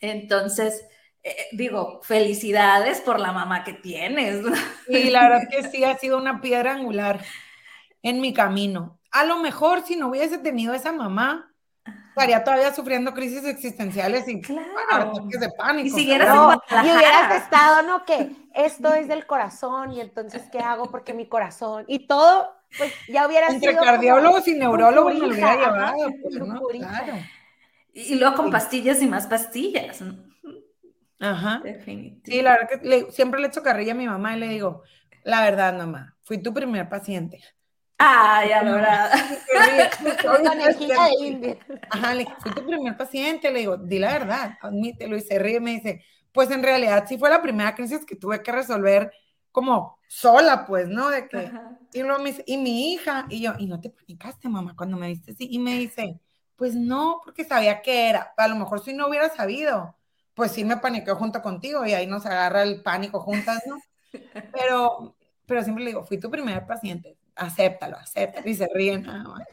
[0.00, 0.84] Entonces,
[1.22, 4.44] eh, digo, felicidades por la mamá que tienes.
[4.88, 7.20] Y la verdad que sí, ha sido una piedra angular
[8.02, 8.98] en mi camino.
[9.10, 11.52] A lo mejor si no hubiese tenido esa mamá,
[12.08, 15.12] estaría todavía sufriendo crisis existenciales y claro.
[15.28, 15.86] de pánico.
[15.86, 16.34] Y siguieras
[16.70, 18.04] y hubieras estado, ¿no?
[18.04, 20.90] Que esto es del corazón y entonces, ¿qué hago?
[20.90, 23.82] Porque mi corazón y todo pues ya hubiera Entre sido.
[23.82, 26.60] cardiólogos y como neurólogos me lo hubiera llevado, pues, ¿no?
[26.60, 27.14] Claro.
[27.92, 30.02] Y luego con pastillas y más pastillas.
[31.20, 31.60] Ajá.
[31.64, 32.30] Definitivamente.
[32.30, 34.82] Sí, la verdad que le- siempre le echo carrilla a mi mamá y le digo,
[35.24, 37.42] la verdad, mamá, fui tu primer paciente.
[37.98, 39.10] Ay, adorada.
[40.78, 41.58] De India.
[41.90, 45.38] Ajá, le dije, fui tu primer paciente, le digo, di la verdad, admítelo, y se
[45.38, 48.52] ríe y me dice, pues en realidad sí fue la primera crisis que tuve que
[48.52, 49.10] resolver
[49.50, 51.08] como sola, pues, ¿no?
[51.10, 51.78] De que, Ajá.
[51.92, 54.96] y luego me dice, y mi hija, y yo, ¿y no te panicaste, mamá, cuando
[54.96, 55.48] me viste así?
[55.50, 56.20] Y me dice,
[56.58, 59.96] pues no, porque sabía que era, a lo mejor si no hubiera sabido,
[60.34, 63.78] pues sí me paniqueó junto contigo y ahí nos agarra el pánico juntas, ¿no?
[64.52, 69.22] Pero, pero siempre le digo, fui tu primer paciente, acéptalo, acéptalo, y se ríen nada
[69.24, 69.46] más.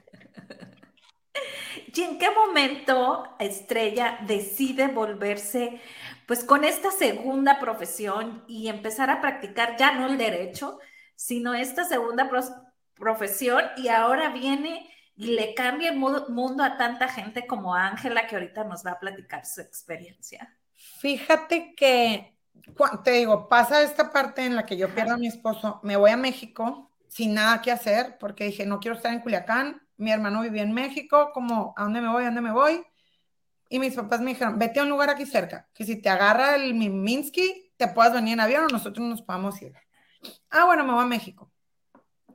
[1.93, 5.81] ¿Y en qué momento Estrella decide volverse,
[6.25, 10.79] pues con esta segunda profesión y empezar a practicar ya no el derecho,
[11.15, 12.29] sino esta segunda
[12.95, 18.28] profesión y ahora viene y le cambia el mu- mundo a tanta gente como Ángela
[18.28, 20.58] que ahorita nos va a platicar su experiencia?
[20.99, 22.36] Fíjate que,
[23.04, 26.12] te digo, pasa esta parte en la que yo pierdo a mi esposo, me voy
[26.12, 30.41] a México sin nada que hacer, porque dije, no quiero estar en Culiacán, mi hermano
[30.41, 32.23] vivía en México, como, ¿a dónde me voy?
[32.23, 32.86] ¿A dónde me voy?
[33.69, 36.56] Y mis papás me dijeron, vete a un lugar aquí cerca, que si te agarra
[36.56, 39.73] el Mi- Minsky, te puedas venir en avión o nosotros nos podamos ir.
[40.49, 41.51] Ah, bueno, me voy a México.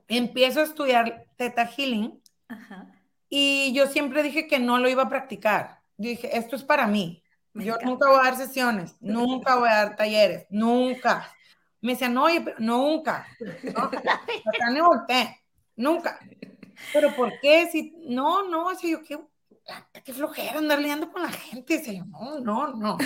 [0.07, 2.20] Empiezo a estudiar Theta Healing
[2.51, 2.87] Ajá.
[3.29, 5.81] y yo siempre dije que no lo iba a practicar.
[5.97, 7.23] Dije, esto es para mí.
[7.53, 7.89] Me Yo encanta.
[7.89, 11.31] nunca voy a dar sesiones, nunca voy a dar talleres, nunca.
[11.81, 13.27] Me decían, no, oye, pero nunca.
[13.63, 13.83] ¿no?
[14.45, 15.41] Acá me volteé,
[15.75, 16.19] nunca.
[16.93, 17.67] Pero ¿por qué?
[17.71, 19.19] Si, no, no, así yo, qué,
[20.03, 21.81] qué flojera andar lidiando con la gente.
[21.95, 22.97] Yo, no, no, no.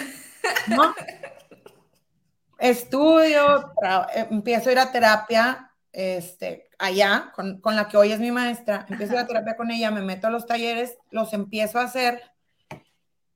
[0.67, 0.95] no.
[2.57, 3.73] Estudio,
[4.13, 8.31] eh, empiezo a ir a terapia, este, allá, con, con la que hoy es mi
[8.31, 8.85] maestra.
[8.89, 11.83] Empiezo a ir a terapia con ella, me meto a los talleres, los empiezo a
[11.83, 12.21] hacer.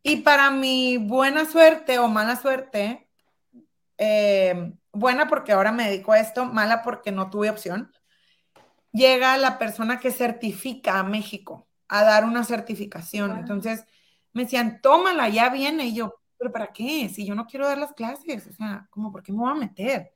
[0.04, 3.10] Y para mi buena suerte o mala suerte,
[3.98, 7.92] eh, buena porque ahora me dedico a esto, mala porque no tuve opción,
[8.92, 13.32] llega la persona que certifica a México a dar una certificación.
[13.32, 13.40] Wow.
[13.40, 13.86] Entonces
[14.34, 15.86] me decían, tómala, ya viene.
[15.88, 17.10] Y yo, ¿pero para qué?
[17.10, 19.56] Si yo no quiero dar las clases, o sea, ¿cómo por qué me voy a
[19.56, 20.14] meter?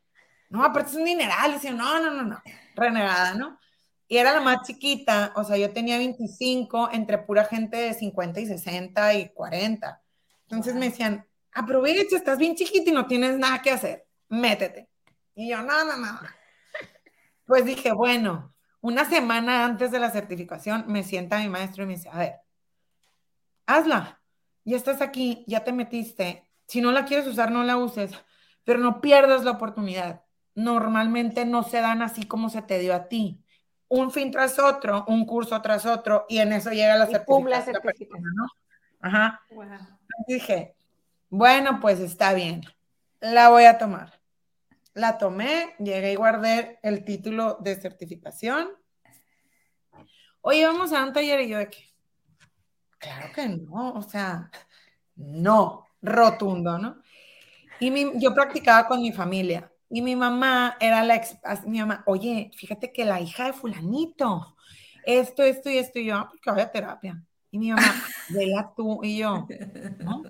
[0.54, 1.50] No, aparte es un dineral.
[1.50, 2.44] Y decía, no, no, no, no,
[2.76, 3.60] renegada, ¿no?
[4.08, 8.40] Y era la más chiquita, o sea, yo tenía 25 entre pura gente de 50
[8.40, 10.04] y 60 y 40.
[10.44, 14.90] Entonces me decían, aprovecha, estás bien chiquita y no tienes nada que hacer, métete.
[15.34, 16.20] Y yo, no, no, no.
[17.48, 21.94] Pues dije, bueno, una semana antes de la certificación me sienta mi maestro y me
[21.96, 22.36] dice, a ver,
[23.66, 24.22] hazla,
[24.66, 28.12] ya estás aquí, ya te metiste, si no la quieres usar, no la uses,
[28.64, 30.24] pero no pierdas la oportunidad.
[30.56, 33.40] Normalmente no se dan así como se te dio a ti.
[33.88, 37.46] Un fin tras otro, un curso tras otro, y en eso llega la Y pum,
[37.48, 37.76] la certificación.
[37.76, 38.10] certificación.
[38.10, 38.48] persona, ¿no?
[39.02, 39.42] Ajá.
[39.52, 39.66] Wow.
[40.28, 40.76] Dije,
[41.30, 42.62] bueno, pues está bien,
[43.20, 44.20] la voy a tomar.
[44.94, 48.70] La tomé, llegué y guardé el título de certificación.
[50.42, 51.84] Oye, vamos a un taller y yo de que,
[53.00, 54.52] claro que no, o sea,
[55.16, 57.02] no, rotundo, ¿no?
[57.80, 62.02] Y mi- yo practicaba con mi familia y mi mamá era la, ex, mi mamá,
[62.08, 64.56] oye, fíjate que la hija de fulanito,
[65.06, 67.24] esto, esto y esto, y yo, "Ah, pues que vaya a terapia.
[67.52, 67.94] Y mi mamá,
[68.30, 69.46] vela tú y yo,
[70.00, 70.24] ¿no?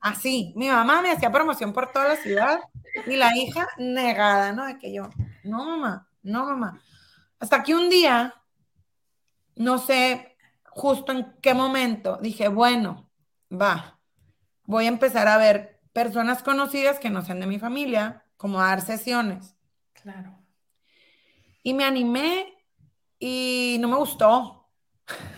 [0.00, 2.60] Así, mi mamá me hacía promoción por toda la ciudad
[3.06, 4.64] y la hija negada, ¿no?
[4.64, 5.10] De que yo,
[5.42, 6.80] no mamá, no mamá.
[7.38, 8.34] Hasta que un día,
[9.56, 13.10] no sé justo en qué momento, dije, bueno,
[13.52, 13.98] va,
[14.64, 18.68] voy a empezar a ver personas conocidas que no sean de mi familia, como a
[18.68, 19.54] dar sesiones.
[19.92, 20.38] Claro.
[21.62, 22.54] Y me animé
[23.18, 24.68] y no me gustó.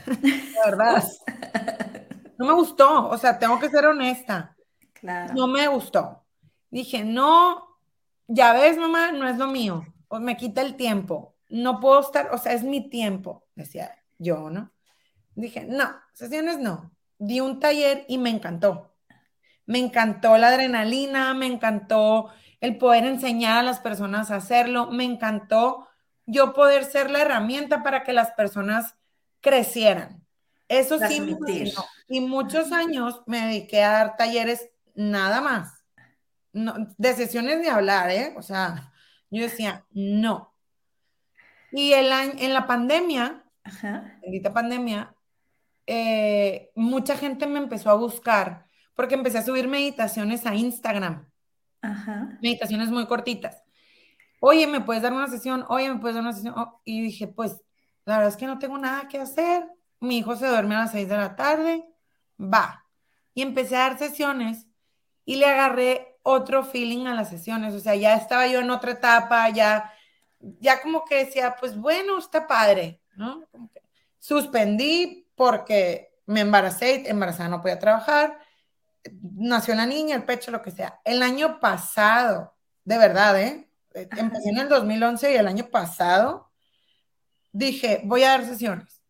[0.07, 1.05] La verdad.
[2.39, 4.55] No me gustó, o sea, tengo que ser honesta.
[4.93, 5.33] Claro.
[5.35, 6.23] No me gustó.
[6.71, 7.79] Dije, no,
[8.27, 9.87] ya ves, mamá, no es lo mío.
[10.09, 11.35] O me quita el tiempo.
[11.49, 14.71] No puedo estar, o sea, es mi tiempo, decía yo, ¿no?
[15.35, 16.93] Dije, no, sesiones no.
[17.19, 18.95] Di un taller y me encantó.
[19.65, 25.05] Me encantó la adrenalina, me encantó el poder enseñar a las personas a hacerlo, me
[25.05, 25.89] encantó
[26.27, 28.97] yo poder ser la herramienta para que las personas
[29.41, 30.25] crecieran.
[30.69, 31.85] Eso sí me fascinó.
[32.09, 35.85] Y muchos años me dediqué a dar talleres nada más.
[36.53, 38.35] No, de sesiones de hablar, ¿eh?
[38.37, 38.93] O sea,
[39.31, 40.55] yo decía, no.
[41.71, 44.19] Y el año, en la pandemia, Ajá.
[44.23, 45.15] bendita pandemia,
[45.87, 51.31] eh, mucha gente me empezó a buscar porque empecé a subir meditaciones a Instagram,
[52.41, 53.63] Meditaciones muy cortitas.
[54.41, 55.65] Oye, ¿me puedes dar una sesión?
[55.69, 56.55] Oye, ¿me puedes dar una sesión?
[56.57, 57.63] Oh, y dije, pues
[58.05, 59.67] la verdad es que no tengo nada que hacer,
[60.01, 61.85] mi hijo se duerme a las 6 de la tarde,
[62.39, 62.85] va.
[63.35, 64.67] Y empecé a dar sesiones
[65.25, 68.93] y le agarré otro feeling a las sesiones, o sea, ya estaba yo en otra
[68.93, 69.93] etapa, ya,
[70.41, 73.45] ya como que decía, pues bueno, está padre, ¿no?
[74.27, 78.41] suspendí porque me embaracé, embarazada no podía trabajar,
[79.35, 81.01] nació la niña, el pecho, lo que sea.
[81.05, 83.71] El año pasado, de verdad, ¿eh?
[83.95, 86.51] Empecé en el 2011 y el año pasado
[87.53, 89.03] dije, voy a dar sesiones,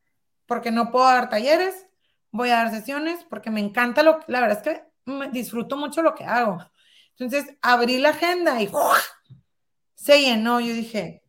[0.47, 1.87] porque no puedo dar talleres,
[2.31, 4.85] voy a dar sesiones, porque me encanta lo que, la verdad es que
[5.33, 6.59] disfruto mucho lo que hago.
[7.19, 8.71] Entonces, abrí la agenda y
[9.95, 10.61] se llenó.
[10.61, 11.23] Yo dije,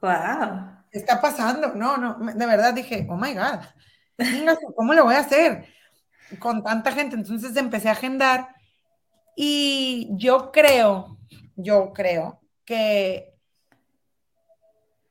[0.00, 0.78] wow.
[0.90, 1.74] ¿Qué está pasando?
[1.74, 3.60] No, no, de verdad dije, oh my God,
[4.74, 5.66] ¿cómo lo voy a hacer?
[6.38, 7.16] Con tanta gente.
[7.16, 8.54] Entonces empecé a agendar
[9.36, 11.18] y yo creo,
[11.56, 13.34] yo creo que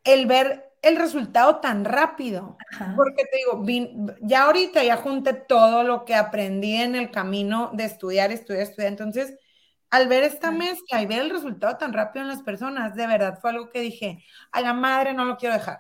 [0.04, 2.58] el ver el resultado tan rápido,
[2.96, 7.86] porque te digo, ya ahorita ya junté todo lo que aprendí en el camino de
[7.86, 8.92] estudiar, estudiar, estudiar.
[8.92, 9.38] Entonces,
[9.90, 13.40] al ver esta mezcla y ver el resultado tan rápido en las personas, de verdad
[13.42, 15.80] fue algo que dije, a la madre no lo quiero dejar.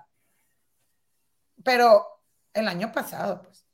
[1.63, 2.05] Pero
[2.53, 3.66] el año pasado, pues.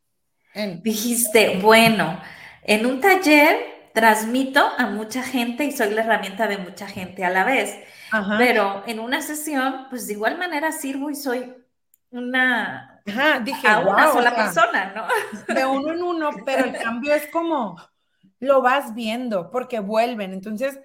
[0.82, 2.20] Dijiste, bueno,
[2.62, 7.30] en un taller transmito a mucha gente y soy la herramienta de mucha gente a
[7.30, 7.78] la vez.
[8.38, 11.54] Pero en una sesión, pues de igual manera sirvo y soy
[12.12, 13.02] una,
[13.44, 15.54] dije, a una sola persona, ¿no?
[15.54, 17.76] De uno en uno, pero el cambio es como
[18.39, 20.34] lo vas viendo porque vuelven.
[20.34, 20.80] Entonces,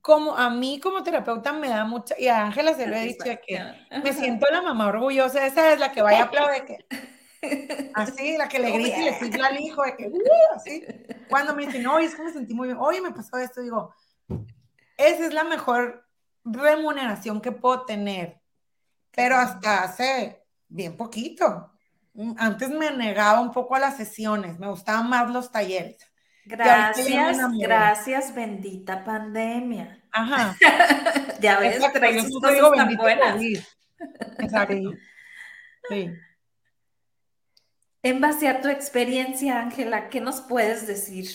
[0.00, 3.24] como a mí como terapeuta me da mucha, y a Ángela se lo he dicho
[3.46, 3.60] que
[4.02, 6.86] me siento la mamá orgullosa, esa es la que vaya a aplaudir, que,
[7.94, 10.84] así, la que le grita y le pide al hijo, de que, uh, así,
[11.28, 13.94] cuando me dicen, oye, es que me sentí muy bien, oye, me pasó esto, digo,
[14.96, 16.06] esa es la mejor
[16.44, 18.40] remuneración que puedo tener,
[19.10, 21.72] pero hasta hace bien poquito.
[22.36, 26.10] Antes me negaba un poco a las sesiones, me gustaban más los talleres.
[26.44, 30.02] Gracias, gracias, bendita pandemia.
[30.10, 30.56] Ajá.
[31.40, 33.42] ya ves, Exacto, tres cosas digo tan buenas.
[34.38, 34.92] Exacto.
[35.88, 36.08] Sí.
[38.02, 41.26] En base a tu experiencia, Ángela, ¿qué nos puedes decir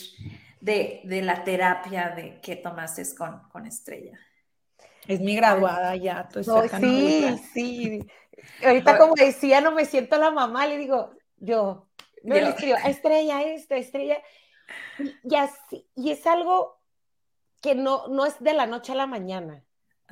[0.60, 4.18] de, de, la terapia de que tomaste con, con Estrella?
[5.06, 6.28] Es mi graduada ya.
[6.80, 8.06] sí, sí.
[8.64, 11.88] Ahorita, como decía, no me siento la mamá, le digo, yo,
[12.22, 14.18] no le escribo, Estrella, esta, Estrella.
[15.22, 16.80] Y, así, y es algo
[17.62, 19.64] que no, no es de la noche a la mañana.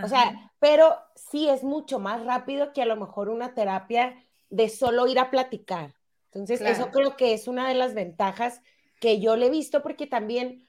[0.02, 4.16] O sea, pero sí es mucho más rápido que a lo mejor una terapia
[4.50, 5.94] de solo ir a platicar.
[6.34, 8.60] Entonces, eso creo que es una de las ventajas
[9.00, 10.68] que yo le he visto, porque también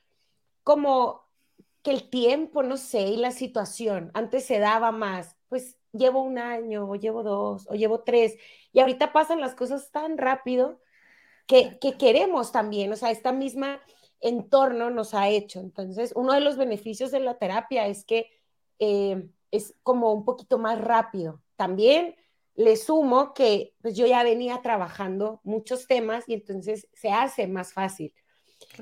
[0.63, 1.25] como
[1.82, 6.38] que el tiempo, no sé, y la situación, antes se daba más, pues llevo un
[6.38, 8.38] año, o llevo dos, o llevo tres,
[8.71, 10.82] y ahorita pasan las cosas tan rápido
[11.47, 13.80] que, queremos también, o sea, esta misma
[14.19, 15.60] entorno nos ha hecho.
[15.60, 18.32] Entonces, uno de los beneficios de la terapia es que
[18.80, 21.41] eh, es como un poquito más rápido.
[21.56, 22.15] También
[22.56, 27.74] le sumo que pues yo ya venía trabajando muchos temas y entonces se hace más
[27.74, 28.13] fácil.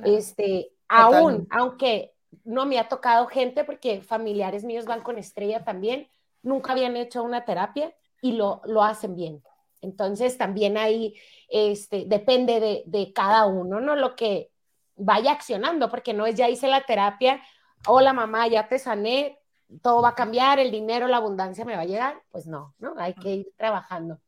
[0.03, 6.07] Este, aún, aunque no me ha tocado gente porque familiares míos van con estrella también,
[6.41, 9.43] nunca habían hecho una terapia y lo, lo hacen bien.
[9.81, 11.15] Entonces también ahí
[11.49, 13.95] este, depende de, cada uno, ¿no?
[13.95, 14.49] Lo que
[14.95, 17.41] vaya accionando, porque no es ya hice la terapia,
[17.86, 19.39] hola mamá, ya te sané,
[19.81, 22.21] todo va a cambiar, el dinero, la abundancia me va a llegar.
[22.31, 22.93] Pues no, ¿no?
[22.97, 24.19] Hay que ir trabajando.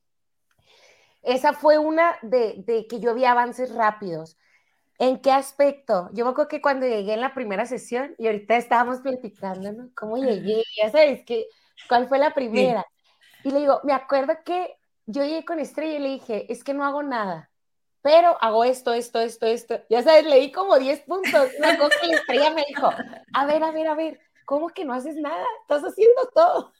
[1.21, 4.37] Esa fue una de, de que yo vi avances rápidos.
[4.97, 6.09] ¿En qué aspecto?
[6.13, 9.89] Yo me acuerdo que cuando llegué en la primera sesión, y ahorita estábamos platicando, ¿no?
[9.95, 10.63] ¿Cómo llegué?
[10.81, 11.47] Ya sabes, que,
[11.89, 12.85] ¿cuál fue la primera?
[13.43, 16.73] Y le digo, me acuerdo que yo llegué con Estrella y le dije, es que
[16.73, 17.51] no hago nada,
[18.01, 19.81] pero hago esto, esto, esto, esto.
[19.89, 21.49] Ya sabes, leí como 10 puntos.
[21.57, 22.89] Una cosa que Estrella me dijo,
[23.33, 25.45] a ver, a ver, a ver, ¿cómo que no haces nada?
[25.61, 26.73] Estás haciendo todo.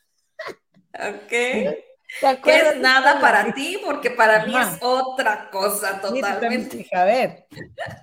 [0.94, 1.30] Ok.
[2.44, 3.80] ¿Qué es nada para ti?
[3.84, 6.88] Porque para mí es otra cosa totalmente.
[6.94, 7.48] a ver,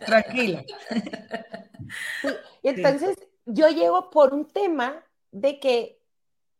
[0.05, 0.65] tranquila.
[2.63, 6.01] Y entonces yo llego por un tema de que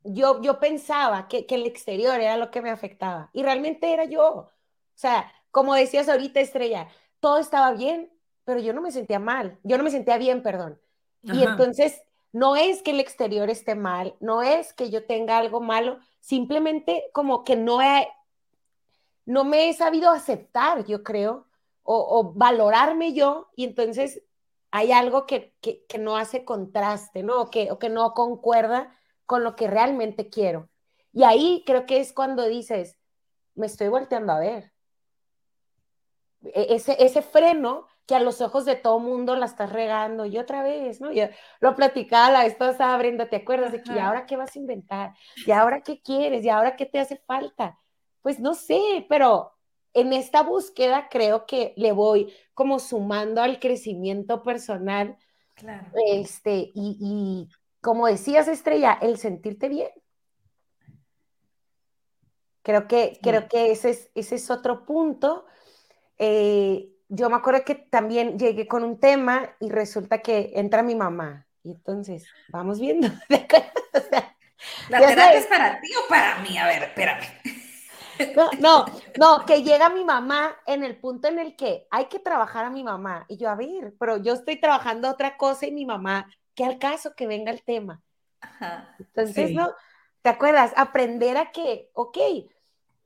[0.05, 4.05] yo, yo pensaba que, que, el exterior era lo que me afectaba y realmente era
[4.05, 4.25] yo.
[4.25, 4.51] O
[4.95, 6.89] sea, como decías ahorita, Estrella,
[7.21, 8.11] todo estaba bien,
[8.45, 10.81] pero yo no me sentía mal, yo no me sentía bien, perdón.
[11.23, 12.03] Y entonces,
[12.33, 17.05] no es que el exterior esté mal, no es que yo tenga algo malo, simplemente
[17.13, 18.09] como que no he,
[19.27, 21.47] no me he sabido aceptar, yo creo,
[21.85, 24.23] o, valorarme yo, y entonces
[24.71, 27.43] hay algo que, que, que no hace contraste, ¿no?
[27.43, 30.71] O que, o que no concuerda con lo que realmente quiero.
[31.13, 32.97] Y ahí creo que es cuando dices,
[33.55, 34.73] me estoy volteando a ver.
[36.43, 40.37] E, ese, ese freno que a los ojos de todo mundo la estás regando y
[40.37, 41.11] otra vez, ¿no?
[41.13, 41.29] Yo
[41.61, 44.59] lo platicaba la vez pasada, Brenda, ¿te acuerdas de que ¿y ahora qué vas a
[44.59, 45.15] inventar?
[45.47, 46.45] ¿Y ahora qué quieres?
[46.45, 47.79] ¿Y ahora qué te hace falta?
[48.21, 49.55] Pues no sé, pero
[49.95, 55.17] en esta búsqueda creo que le voy como sumando al crecimiento personal.
[55.55, 55.87] Claro.
[56.07, 57.49] Este, y, y
[57.81, 59.89] como decías, Estrella, el sentirte bien.
[62.61, 65.47] Creo que, creo que ese es, ese es otro punto.
[66.19, 70.95] Eh, yo me acuerdo que también llegué con un tema y resulta que entra mi
[70.95, 71.47] mamá.
[71.63, 73.09] Y entonces, vamos viendo.
[74.89, 76.57] ¿La terapia es para ti o para mí?
[76.57, 77.27] A ver, espérame.
[78.61, 78.87] No,
[79.21, 82.71] no, que llega mi mamá en el punto en el que hay que trabajar a
[82.71, 83.27] mi mamá.
[83.29, 86.79] Y yo, a ver, pero yo estoy trabajando otra cosa y mi mamá, ¿qué al
[86.79, 88.01] caso que venga el tema?
[88.41, 89.71] Ajá, Entonces, ¿no?
[90.23, 90.73] ¿Te acuerdas?
[90.77, 92.17] Aprender a que, ok,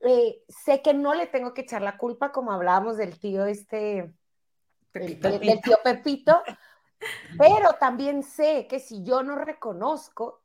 [0.01, 4.13] eh, sé que no le tengo que echar la culpa, como hablábamos del tío este,
[4.93, 6.43] del, tío Pepito,
[7.39, 10.43] pero también sé que si yo no reconozco,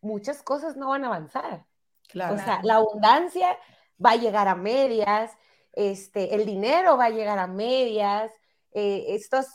[0.00, 1.66] muchas cosas no van a avanzar.
[2.08, 2.34] Claro.
[2.34, 3.58] O sea, la abundancia
[4.04, 5.32] va a llegar a medias,
[5.72, 8.32] este, el dinero va a llegar a medias,
[8.72, 9.46] eh, estos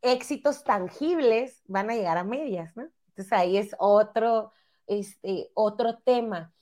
[0.00, 2.88] éxitos tangibles van a llegar a medias, ¿no?
[3.08, 4.52] Entonces ahí es otro,
[4.86, 6.52] este, otro tema.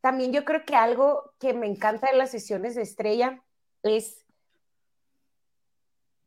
[0.00, 3.42] También yo creo que algo que me encanta de las sesiones de estrella
[3.82, 4.24] es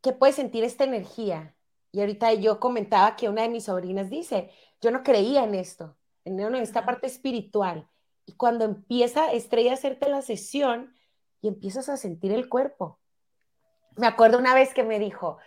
[0.01, 1.55] que puedes sentir esta energía.
[1.91, 4.51] Y ahorita yo comentaba que una de mis sobrinas dice,
[4.81, 7.87] yo no creía en esto, en esta parte espiritual.
[8.25, 10.93] Y cuando empieza Estrella a hacerte la sesión
[11.41, 12.99] y empiezas a sentir el cuerpo.
[13.95, 15.39] Me acuerdo una vez que me dijo,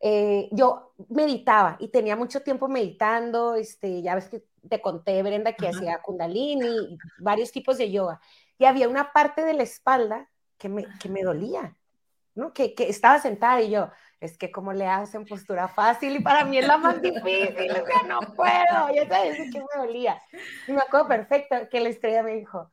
[0.00, 5.52] eh, yo meditaba y tenía mucho tiempo meditando, este, ya ves que te conté, Brenda,
[5.52, 8.20] que hacía kundalini varios tipos de yoga.
[8.58, 11.76] Y había una parte de la espalda que me, que me dolía,
[12.34, 12.52] ¿no?
[12.52, 13.90] Que, que estaba sentada y yo,
[14.20, 17.86] es que como le hacen postura fácil y para mí es la más difícil, o
[17.86, 20.22] sea, no puedo, ya sabes que me dolía.
[20.66, 22.70] Y me acuerdo perfecto que la estrella me dijo,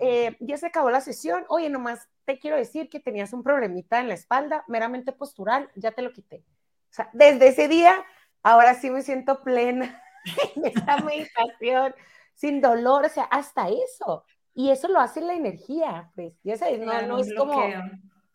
[0.00, 4.00] eh, ya se acabó la sesión, oye, nomás te quiero decir que tenías un problemita
[4.00, 6.44] en la espalda, meramente postural, ya te lo quité.
[6.90, 8.04] O sea, desde ese día,
[8.42, 10.02] ahora sí me siento plena
[10.56, 11.94] en esta meditación,
[12.34, 14.24] sin dolor, o sea, hasta eso.
[14.54, 17.62] Y eso lo hace la energía, pues, ya sabes, no, no es como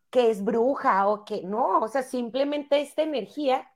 [0.10, 3.68] que es bruja o que no, o sea, simplemente esta energía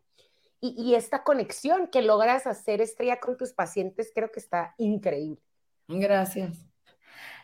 [0.61, 5.41] y, y, esta conexión que logras hacer estrella con tus pacientes, creo que está increíble.
[5.87, 6.65] Gracias.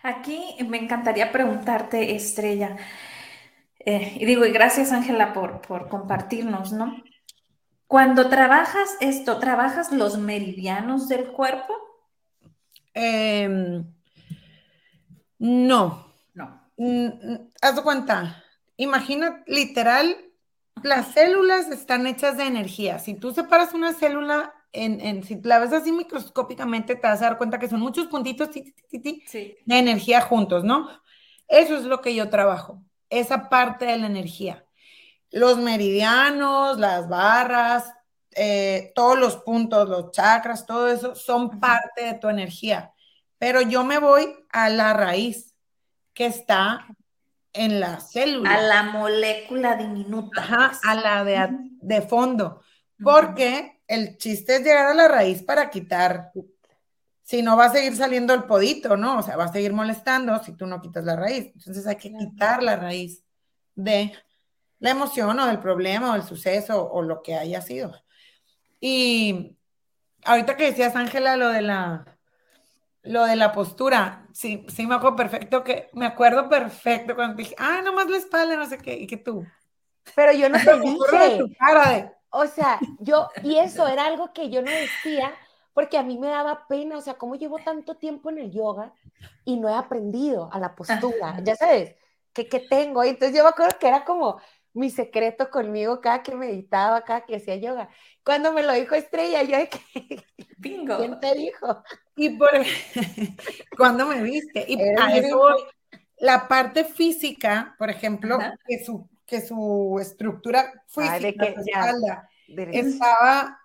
[0.04, 2.78] Aquí me encantaría preguntarte, Estrella,
[3.86, 7.04] eh, y digo, y gracias Ángela por, por compartirnos, ¿no?
[7.94, 11.76] Cuando trabajas esto, ¿trabajas los meridianos del cuerpo?
[12.96, 13.86] Em,
[15.38, 16.12] no.
[16.34, 16.72] No.
[16.76, 18.44] Mm, mm, haz cuenta,
[18.78, 20.18] imagina literal,
[20.82, 22.98] las células están hechas de energía.
[22.98, 27.38] Si tú separas una célula, en, si la ves así microscópicamente, te vas a dar
[27.38, 28.50] cuenta que son muchos puntitos
[28.90, 30.90] de energía juntos, ¿no?
[31.48, 34.63] Eso es lo que yo trabajo, esa parte de la energía
[35.34, 37.92] los meridianos, las barras,
[38.36, 42.94] eh, todos los puntos, los chakras, todo eso son parte de tu energía.
[43.40, 45.56] Pero yo me voy a la raíz
[46.14, 46.86] que está
[47.52, 48.54] en la célula.
[48.54, 50.42] A la molécula diminuta.
[50.42, 51.48] Ajá, a la de,
[51.82, 52.62] de fondo.
[53.04, 56.32] Porque el chiste es llegar a la raíz para quitar.
[57.24, 59.18] Si no, va a seguir saliendo el podito, ¿no?
[59.18, 61.52] O sea, va a seguir molestando si tú no quitas la raíz.
[61.56, 63.24] Entonces hay que quitar la raíz
[63.76, 64.14] de
[64.84, 67.94] la emoción o del problema o del suceso o lo que haya sido.
[68.82, 69.56] Y
[70.26, 72.06] ahorita que decías, Ángela, lo de la
[73.04, 77.56] lo de la postura, sí, sí me acuerdo perfecto que, me acuerdo perfecto cuando dije,
[77.58, 79.46] ah, nomás la espalda, no sé qué, y que tú.
[80.16, 82.12] Pero yo no te dije.
[82.30, 85.34] O sea, yo, y eso era algo que yo no decía,
[85.74, 88.94] porque a mí me daba pena, o sea, cómo llevo tanto tiempo en el yoga
[89.46, 91.96] y no he aprendido a la postura, ya sabes,
[92.34, 93.04] ¿qué, qué tengo?
[93.04, 94.40] Y entonces yo me acuerdo que era como,
[94.74, 97.90] mi secreto conmigo cada que meditaba, cada que hacía yoga.
[98.24, 100.26] Cuando me lo dijo Estrella, yo que,
[100.58, 100.98] bingo.
[100.98, 101.84] ¿Quién te dijo?
[102.16, 102.50] Y por
[103.78, 104.66] cuando me viste.
[104.68, 105.56] Y a eso
[106.18, 113.60] la parte física, por ejemplo, que su, que su estructura física, espalda, estaba,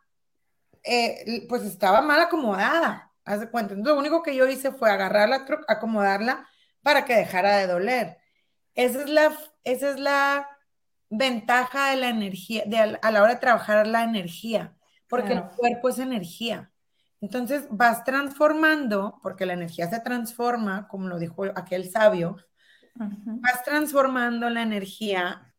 [0.82, 3.12] eh, pues estaba mal acomodada.
[3.24, 3.74] Haz de cuenta.
[3.74, 6.48] Entonces, lo único que yo hice fue agarrarla, acomodarla
[6.82, 8.18] para que dejara de doler.
[8.74, 10.48] Esa es la, esa es la
[11.10, 14.74] ventaja de la energía, de, a la hora de trabajar la energía,
[15.08, 16.70] porque el cuerpo es energía.
[17.20, 22.36] Entonces vas transformando, porque la energía se transforma, como lo dijo aquel sabio,
[22.94, 25.54] vas transformando la energía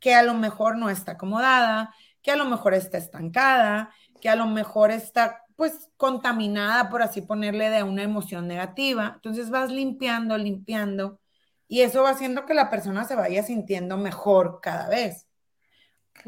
[0.00, 4.36] que a lo mejor no está acomodada, que a lo mejor está estancada, que a
[4.36, 9.12] lo mejor está pues contaminada, por así ponerle, de una emoción negativa.
[9.16, 11.20] Entonces vas limpiando, limpiando,
[11.68, 15.26] y eso va haciendo que la persona se vaya sintiendo mejor cada vez.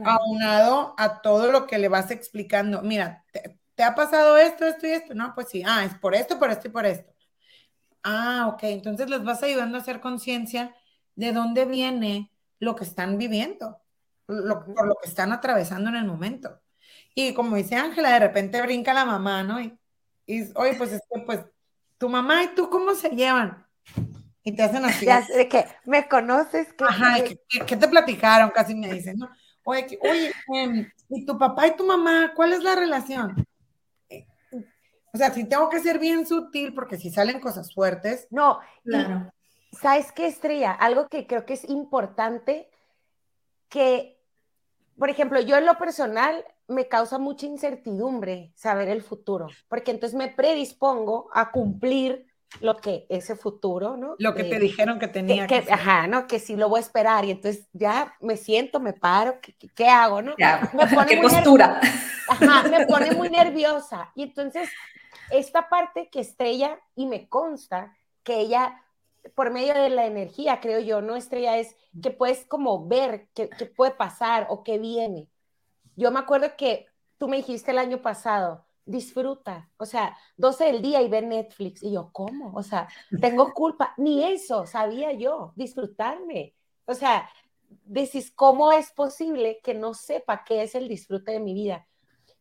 [0.04, 4.86] Aunado a todo lo que le vas explicando, mira, te, te, ha pasado esto, esto
[4.86, 7.12] y esto, no, pues sí, ah, es por esto, por esto y por esto.
[8.04, 10.74] Ah, ok, entonces les vas ayudando a hacer conciencia
[11.16, 13.80] de dónde viene lo que están viviendo,
[14.28, 16.60] lo, por lo que están atravesando en el momento.
[17.14, 19.60] Y como dice Ángela, de repente brinca la mamá, ¿no?
[19.60, 19.78] Y,
[20.54, 21.40] oye, pues es que, pues,
[21.98, 23.66] tu mamá y tú, ¿cómo se llevan?
[24.42, 25.06] Y te hacen así.
[25.06, 26.68] Ya sé que me conoces.
[26.78, 28.50] Ajá, ¿qué, te platicaron?
[28.50, 29.30] Casi me dicen, ¿no?
[29.64, 33.46] Oye, oye em, ¿y tu papá y tu mamá, cuál es la relación?
[35.12, 38.28] O sea, si tengo que ser bien sutil, porque si salen cosas fuertes.
[38.30, 39.32] No, claro.
[39.72, 40.72] ¿Sabes qué, Estrella?
[40.72, 42.70] Algo que creo que es importante,
[43.68, 44.20] que,
[44.98, 50.16] por ejemplo, yo en lo personal me causa mucha incertidumbre saber el futuro, porque entonces
[50.16, 52.29] me predispongo a cumplir
[52.60, 54.16] lo que ese futuro, ¿no?
[54.18, 56.26] Lo que te dijeron que tenía que, Ajá, ¿no?
[56.26, 59.38] Que sí lo voy a esperar y entonces ya me siento, me paro,
[59.74, 60.34] ¿qué, hago, no?
[60.36, 61.80] me pone ¿Qué postura?
[62.28, 64.68] Ajá, me pone muy nerviosa y entonces
[65.30, 68.82] esta parte que estrella y me consta que ella
[69.34, 73.50] por medio de la energía, creo yo, no estrella es que puedes como ver qué,
[73.50, 75.28] qué puede pasar o qué viene.
[75.94, 76.86] Yo me acuerdo que
[77.18, 81.82] tú me dijiste el año pasado, disfruta, o sea, 12 del día y ver Netflix.
[81.82, 82.52] Y yo, ¿cómo?
[82.54, 82.88] O sea,
[83.20, 83.94] tengo culpa.
[83.96, 86.54] Ni eso sabía yo, disfrutarme.
[86.86, 87.30] O sea,
[87.68, 91.86] decís, ¿cómo es posible que no sepa qué es el disfrute de mi vida?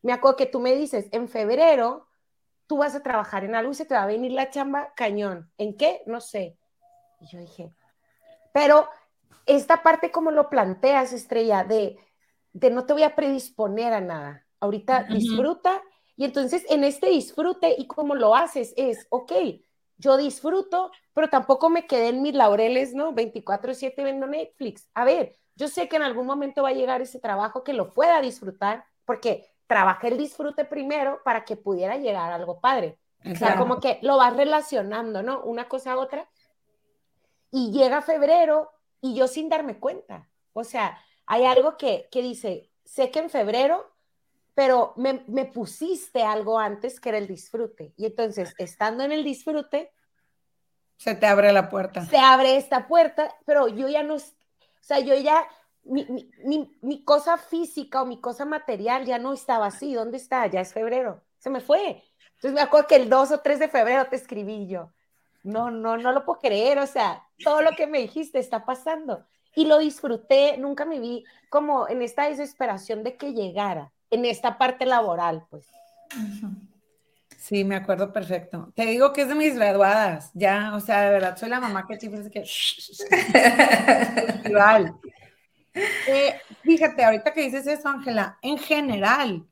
[0.01, 2.07] Me acuerdo que tú me dices, en febrero
[2.65, 5.51] tú vas a trabajar en algo y se te va a venir la chamba cañón.
[5.57, 6.01] ¿En qué?
[6.05, 6.57] No sé.
[7.19, 7.73] Y yo dije,
[8.53, 8.87] pero
[9.45, 11.97] esta parte como lo planteas, Estrella, de,
[12.53, 14.45] de no te voy a predisponer a nada.
[14.59, 15.81] Ahorita disfruta
[16.19, 19.31] y entonces en este disfrute y como lo haces es, ok,
[19.95, 23.13] yo disfruto, pero tampoco me quedé en mis laureles, ¿no?
[23.13, 24.89] 24/7 viendo Netflix.
[24.93, 27.93] A ver, yo sé que en algún momento va a llegar ese trabajo que lo
[27.93, 32.99] pueda disfrutar, porque trabajé el disfrute primero para que pudiera llegar algo padre.
[33.23, 35.41] O sea, como que lo vas relacionando, ¿no?
[35.43, 36.29] Una cosa a otra.
[37.49, 40.27] Y llega febrero y yo sin darme cuenta.
[40.51, 43.89] O sea, hay algo que, que dice, sé que en febrero
[44.59, 47.93] pero me, me, pusiste algo antes que era el disfrute.
[47.95, 49.93] Y entonces, estando en el disfrute...
[50.97, 52.05] Se te abre la puerta.
[52.05, 54.19] Se abre esta puerta, pero yo ya no, o
[54.81, 55.47] sea, yo ya,
[55.83, 56.05] mi,
[56.43, 59.93] mi, mi, cosa física o mi cosa material ya no estaba así.
[59.93, 60.45] ¿Dónde está?
[60.47, 61.23] Ya es febrero.
[61.37, 62.03] Se me fue.
[62.35, 64.91] Entonces me acuerdo que el 2 o 3 de febrero te escribí yo.
[65.41, 66.79] No, no, no lo puedo creer.
[66.79, 69.25] O sea, todo lo que me dijiste está pasando.
[69.55, 74.57] Y lo disfruté, nunca me vi como en esta desesperación de que llegara en esta
[74.57, 75.67] parte laboral, pues.
[77.37, 78.71] Sí, me acuerdo perfecto.
[78.75, 81.85] Te digo que es de mis graduadas, ya, o sea, de verdad, soy la mamá
[81.87, 82.41] que chifres que...
[86.07, 89.47] eh, fíjate, ahorita que dices eso, Ángela, en general,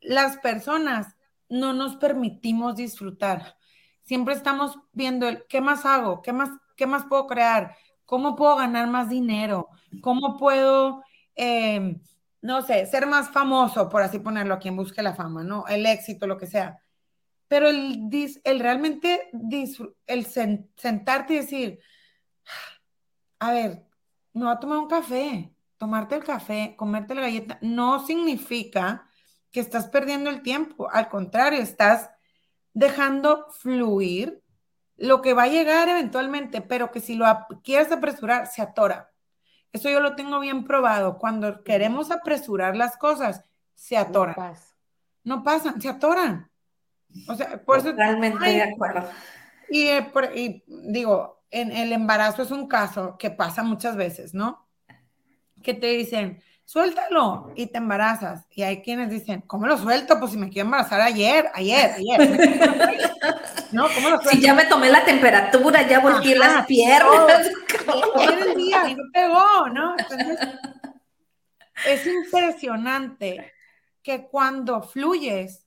[0.00, 1.14] las personas
[1.48, 3.56] no nos permitimos disfrutar.
[4.02, 6.22] Siempre estamos viendo el, ¿qué más hago?
[6.22, 7.76] ¿Qué más, qué más puedo crear?
[8.06, 9.68] ¿Cómo puedo ganar más dinero?
[10.00, 11.02] ¿Cómo puedo...
[11.36, 11.96] Eh,
[12.44, 15.66] no sé, ser más famoso, por así ponerlo, quien busque la fama, ¿no?
[15.66, 16.78] El éxito, lo que sea.
[17.48, 18.10] Pero el,
[18.44, 19.30] el realmente,
[20.06, 21.80] el sentarte y decir,
[23.38, 23.86] a ver,
[24.34, 29.08] no a tomar un café, tomarte el café, comerte la galleta, no significa
[29.50, 30.90] que estás perdiendo el tiempo.
[30.90, 32.10] Al contrario, estás
[32.74, 34.42] dejando fluir
[34.98, 37.24] lo que va a llegar eventualmente, pero que si lo
[37.62, 39.13] quieres apresurar, se atora.
[39.74, 41.18] Eso yo lo tengo bien probado.
[41.18, 43.42] Cuando queremos apresurar las cosas,
[43.74, 44.36] se atoran.
[45.24, 46.48] No, pasan, se atoran.
[47.26, 47.92] O sea, por eso.
[47.92, 49.08] Realmente de acuerdo.
[49.68, 54.68] Y, eh, y, digo, en el embarazo es un caso que pasa muchas veces, ¿no?
[55.60, 58.46] Que te dicen, suéltalo y te embarazas.
[58.50, 60.20] Y hay quienes dicen, ¿cómo lo suelto?
[60.20, 63.10] Pues si me quiero embarazar ayer, ayer, ayer.
[63.74, 63.88] ¿No?
[63.94, 64.20] ¿Cómo lo?
[64.22, 67.50] Si ya me tomé la temperatura, ya volteé las piernas.
[68.16, 69.94] Ayer el día y no pegó, ¿no?
[69.98, 70.38] Entonces,
[71.86, 73.52] es impresionante
[74.02, 75.66] que cuando fluyes,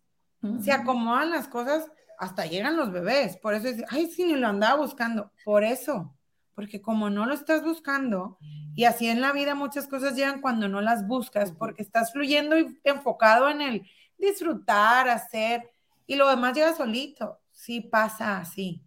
[0.62, 3.38] se acomodan las cosas, hasta llegan los bebés.
[3.38, 5.32] Por eso es, ay, sí, ni lo andaba buscando.
[5.44, 6.18] Por eso
[6.58, 8.40] porque como no lo estás buscando,
[8.76, 12.58] y así en la vida muchas cosas llegan cuando no las buscas, porque estás fluyendo
[12.58, 13.88] y enfocado en el
[14.18, 15.70] disfrutar, hacer,
[16.08, 17.40] y lo demás llega solito.
[17.68, 18.82] Sí pasa así.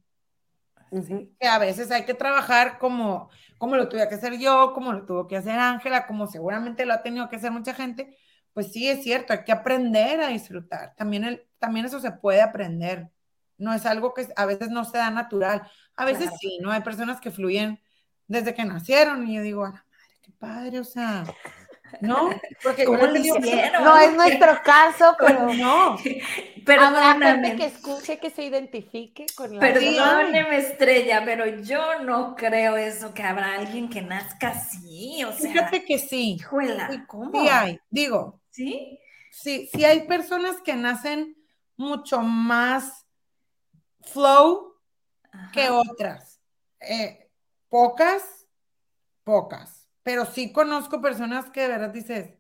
[1.39, 3.28] Que a veces hay que trabajar como,
[3.59, 6.95] como lo tuve que hacer yo, como lo tuvo que hacer Ángela, como seguramente lo
[6.95, 8.16] ha tenido que hacer mucha gente.
[8.55, 10.95] Pues sí, es cierto, hay que aprender a disfrutar.
[10.97, 13.11] También, el, también eso se puede aprender.
[13.59, 15.70] No es algo que a veces no se da natural.
[15.95, 16.70] A veces sí, ¿no?
[16.70, 17.83] Hay personas que fluyen
[18.28, 21.24] desde que nacieron y yo digo, a la madre, qué padre, o sea,
[22.01, 22.30] ¿no?
[22.62, 25.97] Porque no es nuestro caso, pero no.
[26.64, 32.34] Pero habrá gente que escuche, que se identifique con la Perdóneme, estrella, pero yo no
[32.36, 35.53] creo eso, que habrá alguien que nazca así, o sea.
[35.53, 36.36] Fíjate que sí.
[36.41, 37.30] Híjole, ¿cómo?
[37.32, 38.41] Sí hay, digo.
[38.51, 38.99] ¿Sí?
[39.30, 41.36] Sí, sí hay personas que nacen
[41.76, 43.07] mucho más
[44.03, 44.74] flow
[45.53, 46.41] que otras.
[46.80, 47.30] Eh,
[47.68, 48.47] pocas,
[49.22, 52.35] pocas pero sí conozco personas que de verdad dices,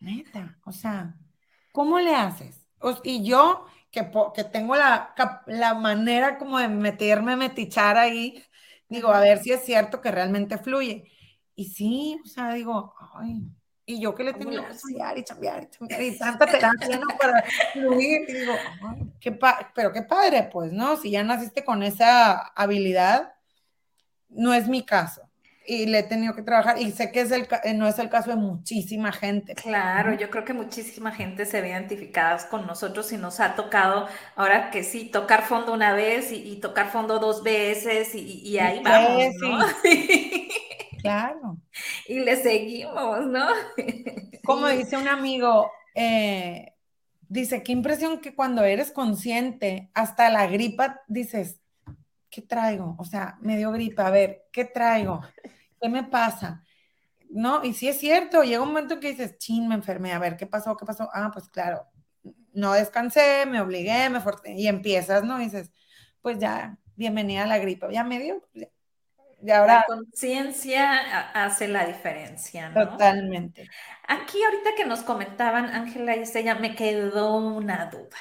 [0.00, 1.16] neta, o sea,
[1.72, 2.60] ¿cómo le haces?
[3.02, 5.14] y yo, que, que tengo la,
[5.46, 8.44] la, manera como de meterme, metichar ahí,
[8.88, 11.10] digo, a ver si es cierto que realmente fluye.
[11.54, 13.40] Y sí, o sea, digo, ay,
[13.86, 17.06] y yo que le tengo que estudiar y cambiar y cambiar y tanta terapia, ¿no?
[17.18, 17.42] Para
[17.72, 18.52] fluir, y digo,
[18.86, 19.38] ay, qué
[19.74, 20.98] pero qué padre, pues, ¿no?
[20.98, 23.34] Si ya naciste con esa habilidad,
[24.28, 25.23] no es mi caso
[25.66, 28.08] y le he tenido que trabajar y sé que es el, eh, no es el
[28.08, 29.54] caso de muchísima gente.
[29.54, 34.06] Claro, yo creo que muchísima gente se ve identificada con nosotros y nos ha tocado,
[34.36, 39.34] ahora que sí, tocar fondo una vez y, tocar fondo dos veces y, ahí vamos,
[39.40, 39.58] ¿no?
[41.00, 41.58] Claro.
[42.08, 43.48] Y le seguimos, ¿no?
[44.44, 46.72] Como dice un amigo, eh,
[47.28, 51.60] dice, qué impresión que cuando eres consciente, hasta la gripa, dices,
[52.30, 52.96] ¿qué traigo?
[52.98, 55.20] O sea, me dio gripa, a ver, ¿qué traigo?
[55.84, 56.64] ¿Qué me pasa?
[57.28, 60.38] No, y sí es cierto, llega un momento que dices, chin, me enfermé, a ver,
[60.38, 60.78] ¿qué pasó?
[60.78, 61.10] ¿Qué pasó?
[61.12, 61.86] Ah, pues claro,
[62.54, 64.22] no descansé, me obligué, me
[64.56, 65.38] y empiezas, ¿no?
[65.38, 65.70] Y dices,
[66.22, 68.66] pues ya, bienvenida a la gripa, ya me dio, pues
[69.44, 69.74] y ahora...
[69.74, 72.88] La conciencia hace la diferencia, ¿no?
[72.92, 73.68] Totalmente.
[74.08, 78.16] Aquí ahorita que nos comentaban Ángela y Estella, me quedó una duda,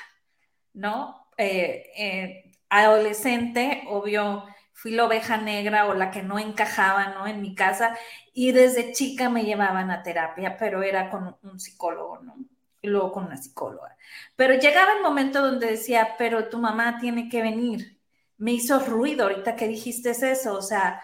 [0.73, 1.29] ¿no?
[1.37, 4.43] Eh, eh, adolescente, obvio,
[4.73, 7.27] fui la oveja negra o la que no encajaba, ¿no?
[7.27, 7.97] En mi casa
[8.33, 12.35] y desde chica me llevaban a terapia, pero era con un psicólogo, ¿no?
[12.81, 13.95] Y luego con una psicóloga.
[14.35, 17.97] Pero llegaba el momento donde decía, pero tu mamá tiene que venir.
[18.37, 21.01] Me hizo ruido ahorita que dijiste eso, o sea,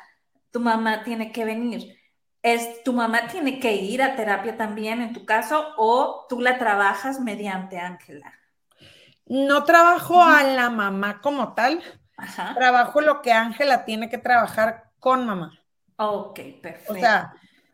[0.52, 1.96] tu mamá tiene que venir.
[2.42, 6.58] Es, tu mamá tiene que ir a terapia también en tu caso o tú la
[6.58, 8.34] trabajas mediante Ángela.
[9.26, 11.84] No trabajo a la mamá como tal,
[12.56, 15.60] trabajo lo que Ángela tiene que trabajar con mamá.
[15.98, 16.94] Ok, perfecto.
[16.94, 17.34] O sea,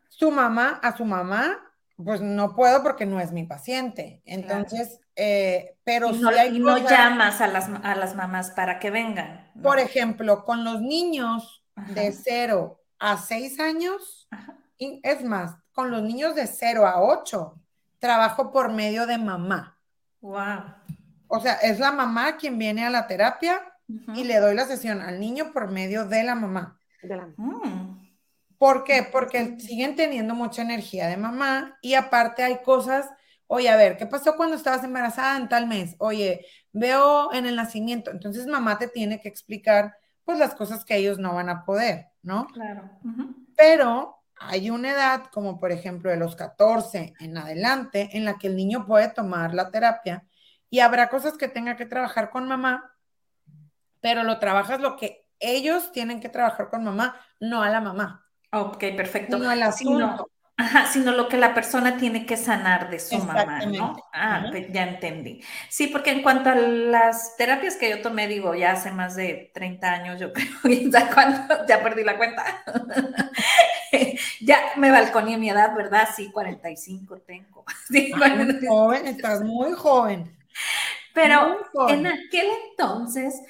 [0.09, 1.57] su mamá, a su mamá,
[2.03, 4.21] pues no puedo porque no es mi paciente.
[4.25, 8.91] Entonces, eh, pero y no, hay no llamas a las, a las mamás para que
[8.91, 9.51] vengan.
[9.61, 14.27] Por ejemplo, con los niños de 0 a 6 años,
[14.77, 17.55] y es más, con los niños de 0 a 8,
[17.99, 19.77] trabajo por medio de mamá.
[20.21, 20.75] Wow
[21.27, 25.01] o sea, es la mamá quien viene a la terapia y le doy la sesión
[25.01, 26.79] al niño por medio de la mamá.
[27.37, 28.05] Mm.
[28.57, 29.07] ¿Por qué?
[29.11, 33.07] Porque siguen teniendo mucha energía de mamá y aparte hay cosas,
[33.47, 35.95] oye, a ver, ¿qué pasó cuando estabas embarazada en tal mes?
[35.99, 40.95] Oye, veo en el nacimiento, entonces mamá te tiene que explicar pues las cosas que
[40.95, 42.47] ellos no van a poder, ¿no?
[42.47, 42.89] Claro.
[43.55, 48.47] Pero hay una edad, como por ejemplo de los 14 en adelante, en la que
[48.47, 50.25] el niño puede tomar la terapia
[50.69, 52.94] y habrá cosas que tenga que trabajar con mamá,
[54.05, 58.23] pero lo trabajas lo que ellos tienen que trabajar con mamá, no a la mamá.
[58.51, 59.39] Ok, perfecto.
[59.39, 60.29] No al asunto.
[60.57, 63.97] Ajá, sino lo que la persona tiene que sanar de su mamá, ¿no?
[64.13, 65.41] Ah, ya entendí.
[65.69, 69.49] Sí, porque en cuanto a las terapias que yo tomé, digo, ya hace más de
[69.55, 70.47] 30 años, yo creo,
[70.91, 72.63] ya, cuando, ya perdí la cuenta.
[74.41, 76.07] ya me balconé mi edad, ¿verdad?
[76.15, 77.65] Sí, 45 tengo.
[77.87, 80.31] Sí, muy joven, estás muy joven.
[81.15, 83.41] Pero en aquel entonces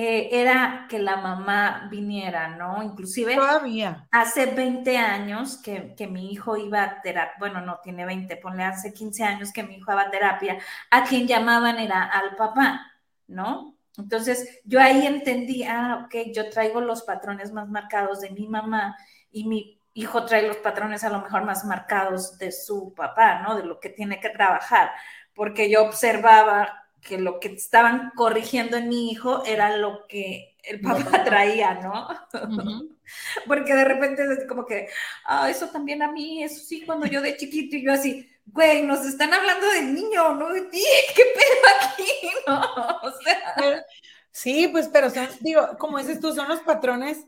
[0.00, 2.84] eh, era que la mamá viniera, ¿no?
[2.84, 4.06] Inclusive todavía.
[4.12, 8.92] Hace 20 años que, mi hijo iba a terapia, bueno, no tiene 20, ponle hace
[8.92, 10.56] 15 años que mi hijo iba a terapia,
[10.92, 12.92] a quien llamaban era al papá,
[13.26, 13.74] ¿no?
[13.96, 18.96] Entonces yo ahí entendí, ah, ok, yo traigo los patrones más marcados de mi mamá
[19.32, 23.56] y mi hijo trae los patrones a lo mejor más marcados de su papá, ¿no?
[23.56, 24.92] De lo que tiene que trabajar
[25.34, 30.80] porque yo observaba que lo que estaban corrigiendo en mi hijo era lo que el
[30.80, 32.08] papá traía, ¿no?
[33.46, 34.88] Porque de repente es como que,
[35.24, 38.82] ah, eso también a mí, eso sí, cuando yo de chiquito y yo así, güey,
[38.82, 40.82] nos están hablando del niño, no de ti,
[41.14, 42.12] qué pedo aquí,
[42.46, 42.60] ¿no?
[43.02, 43.84] O sea.
[44.30, 47.26] Sí, pues, pero son, digo, como dices tú, son los patrones,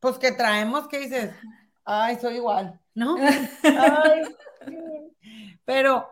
[0.00, 1.34] pues que traemos que dices,
[1.84, 3.16] ay, soy igual, ¿no?
[3.62, 4.22] Ay,
[5.64, 6.08] pero,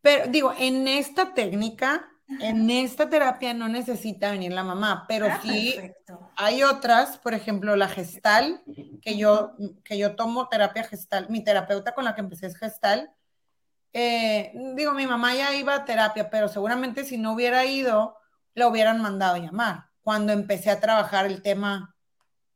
[0.00, 5.40] pero digo, en esta técnica, en esta terapia no necesita venir la mamá, pero Ah,
[5.42, 6.30] sí perfecto.
[6.36, 8.62] hay otras, por ejemplo, la gestal,
[9.02, 9.54] que yo,
[9.84, 13.10] que yo tomo terapia gestal, mi terapeuta con la que empecé es gestal.
[13.92, 18.16] Eh, digo, mi mamá ya iba a terapia, pero seguramente si no hubiera ido,
[18.54, 19.84] la hubieran mandado a llamar.
[20.02, 21.94] Cuando empecé a trabajar el tema,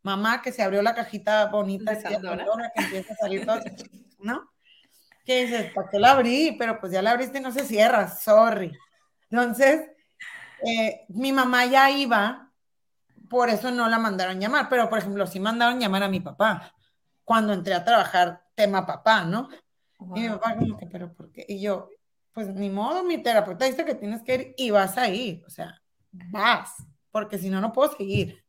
[0.02, 1.92] mamá, que se abrió la cajita bonita.
[2.02, 3.60] Pandora, que empieza a salir todo,
[4.20, 4.50] ¿no?
[5.24, 6.56] Que dices, ¿para qué la abrí?
[6.58, 8.72] Pero pues ya la abriste y no se cierra, sorry.
[9.32, 9.90] Entonces,
[10.66, 12.52] eh, mi mamá ya iba,
[13.30, 16.74] por eso no la mandaron llamar, pero por ejemplo, sí mandaron llamar a mi papá
[17.24, 19.48] cuando entré a trabajar tema papá, ¿no?
[20.14, 20.38] Y mi Wow.
[20.38, 21.44] papá como que, pero ¿por qué?
[21.48, 21.90] Y yo,
[22.32, 25.50] pues ni modo, mi terapeuta dice que tienes que ir y vas a ir, o
[25.50, 26.72] sea, vas,
[27.10, 28.44] porque si no, no puedo seguir.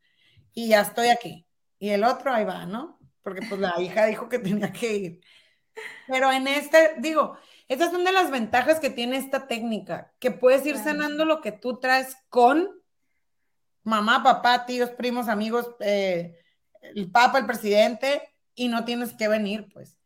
[0.53, 1.47] Y ya estoy aquí.
[1.79, 2.99] Y el otro ahí va, ¿no?
[3.23, 5.21] Porque pues la hija dijo que tenía que ir.
[6.05, 7.37] Pero en este, digo,
[7.67, 11.51] esas son de las ventajas que tiene esta técnica, que puedes ir sanando lo que
[11.51, 12.69] tú traes con
[13.83, 16.39] mamá, papá, tíos, primos, amigos, eh,
[16.81, 18.21] el papa, el presidente,
[18.55, 19.97] y no tienes que venir, pues.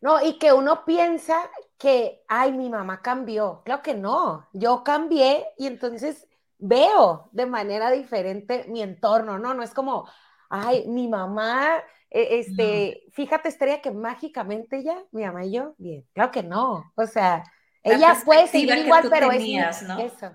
[0.00, 3.62] No, y que uno piensa que, ay, mi mamá cambió.
[3.64, 9.54] Claro que no, yo cambié y entonces veo de manera diferente mi entorno, ¿no?
[9.54, 10.08] No es como,
[10.48, 11.82] ay, mi mamá,
[12.20, 16.04] eh, este, fíjate, Estrella, que mágicamente ya, mi mamá y yo, bien.
[16.14, 17.44] Claro que no, o sea,
[17.84, 19.98] La ella puede seguir igual, pero tenías, es ¿no?
[19.98, 20.30] eso,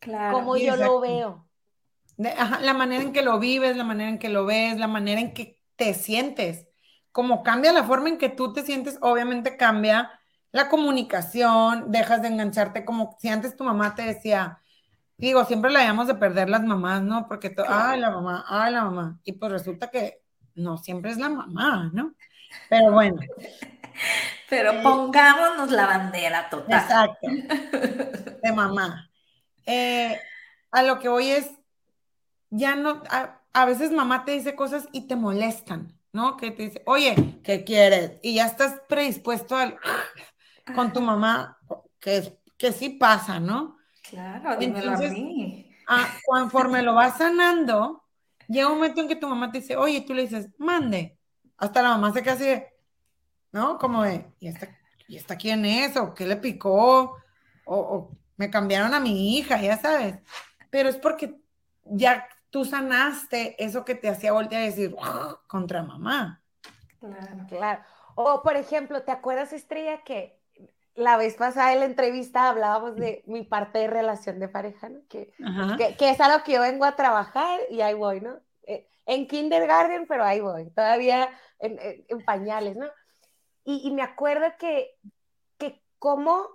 [0.00, 0.38] Claro.
[0.38, 1.46] como yo lo veo.
[2.36, 5.20] Ajá, la manera en que lo vives, la manera en que lo ves, la manera
[5.20, 6.66] en que te sientes.
[7.12, 10.10] Como cambia la forma en que tú te sientes, obviamente cambia
[10.52, 14.58] la comunicación, dejas de engancharte como si antes tu mamá te decía,
[15.16, 17.26] digo, siempre la llamamos de perder las mamás, ¿no?
[17.28, 17.90] Porque, tú, Claro.
[17.90, 19.20] ay, la mamá, ay, la mamá.
[19.24, 20.22] Y pues resulta que
[20.60, 22.14] no siempre es la mamá, ¿no?
[22.68, 23.20] Pero bueno,
[24.48, 26.80] Pero pongámonos la bandera total.
[26.80, 27.28] exacto,
[28.42, 29.08] de mamá.
[29.64, 30.18] Eh,
[30.72, 31.50] a lo que voy es,
[32.50, 36.36] ya no, a, a veces mamá te dice cosas y te molestan, ¿no?
[36.36, 38.18] Que te dice, oye, ¿qué quieres?
[38.22, 39.78] Y ya estás predispuesto al,
[40.74, 41.58] con tu mamá,
[42.00, 43.78] que, que sí pasa, ¿no?
[44.08, 45.76] Claro, dímelo Entonces, a mí.
[45.86, 48.04] Ah, conforme lo vas sanando,
[48.50, 51.16] llega un momento en que tu mamá te dice, oye, y tú le dices, mande.
[51.56, 52.62] Hasta la mamá se queda así
[53.52, 53.78] ¿no?
[53.78, 54.68] Como de, ¿y esta,
[55.08, 55.96] ¿y esta quién es?
[55.96, 57.16] ¿O qué le picó?
[57.64, 60.16] O, me cambiaron a mi hija, ya sabes.
[60.70, 61.40] Pero es porque
[61.84, 66.42] ya tú sanaste eso que te hacía voltear y decir, "Ugh", contra mamá.
[66.98, 67.46] Claro.
[67.48, 67.82] Claro.
[68.14, 70.39] O, por ejemplo, ¿te acuerdas, Estrella, que
[71.00, 75.00] la vez pasada en la entrevista hablábamos de mi parte de relación de pareja, ¿no?
[75.08, 75.32] Que,
[75.76, 78.38] que, que es a lo que yo vengo a trabajar y ahí voy, ¿no?
[78.64, 82.86] Eh, en kindergarten, pero ahí voy, todavía en, en- en pañales, ¿no?
[83.64, 84.96] Y, y me acuerdo que,
[85.58, 86.46] que cómo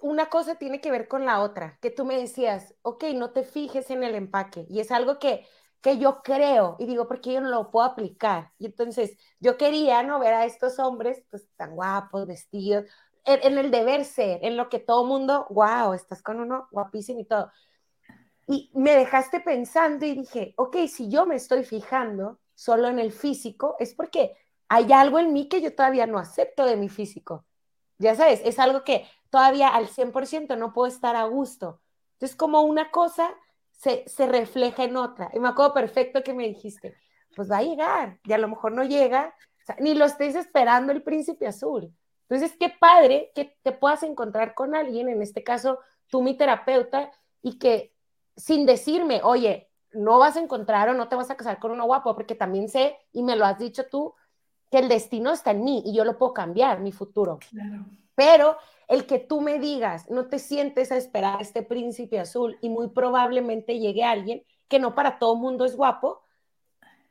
[0.00, 3.42] una cosa tiene que ver con la otra, que tú me decías, ok, no te
[3.42, 5.44] fijes en el empaque, y es algo que,
[5.80, 10.02] que yo creo, y digo, porque yo no lo puedo aplicar, y entonces yo quería,
[10.02, 10.18] ¿no?
[10.18, 12.84] Ver a estos hombres, pues, tan guapos, vestidos,
[13.24, 17.20] en, en el deber ser, en lo que todo mundo, wow, estás con uno guapísimo
[17.20, 17.50] y todo.
[18.46, 23.12] Y me dejaste pensando y dije, ok, si yo me estoy fijando solo en el
[23.12, 24.36] físico, es porque
[24.68, 27.44] hay algo en mí que yo todavía no acepto de mi físico.
[27.98, 31.80] Ya sabes, es algo que todavía al 100% no puedo estar a gusto.
[32.14, 33.34] Entonces, como una cosa
[33.78, 35.30] se, se refleja en otra.
[35.32, 36.96] Y me acuerdo perfecto que me dijiste,
[37.34, 40.34] pues va a llegar, y a lo mejor no llega, o sea, ni lo estés
[40.34, 41.94] esperando el príncipe azul.
[42.28, 47.10] Entonces, qué padre que te puedas encontrar con alguien, en este caso tú mi terapeuta,
[47.40, 47.94] y que
[48.36, 51.86] sin decirme, oye, no vas a encontrar o no te vas a casar con uno
[51.86, 54.12] guapo, porque también sé, y me lo has dicho tú,
[54.70, 57.38] que el destino está en mí y yo lo puedo cambiar, mi futuro.
[57.50, 57.86] Claro.
[58.16, 58.56] Pero
[58.88, 62.70] el que tú me digas, no te sientes a esperar a este príncipe azul y
[62.70, 66.22] muy probablemente llegue alguien que no para todo mundo es guapo,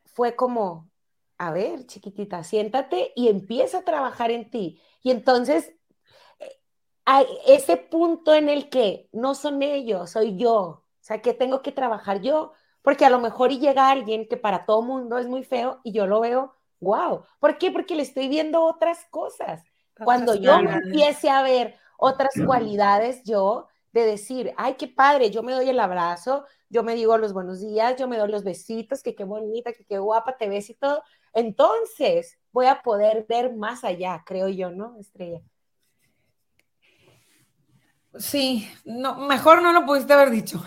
[0.05, 0.89] fue como,
[1.37, 4.81] a ver, chiquitita, siéntate y empieza a trabajar en ti.
[5.03, 5.73] Y entonces,
[6.39, 6.59] eh,
[7.05, 10.53] hay ese punto en el que no son ellos, soy yo.
[10.53, 14.37] O sea, que tengo que trabajar yo, porque a lo mejor y llega alguien que
[14.37, 17.23] para todo mundo es muy feo y yo lo veo, wow.
[17.39, 17.71] ¿Por qué?
[17.71, 19.63] Porque le estoy viendo otras cosas.
[20.03, 20.85] Cuando yo me cualidades.
[20.85, 25.79] empiece a ver otras cualidades, yo de decir, ay, qué padre, yo me doy el
[25.79, 29.73] abrazo, yo me digo los buenos días, yo me doy los besitos, que qué bonita,
[29.73, 31.03] que qué guapa te ves y todo.
[31.33, 35.41] Entonces voy a poder ver más allá, creo yo, ¿no, Estrella?
[38.19, 40.63] Sí, no, mejor no lo pudiste haber dicho.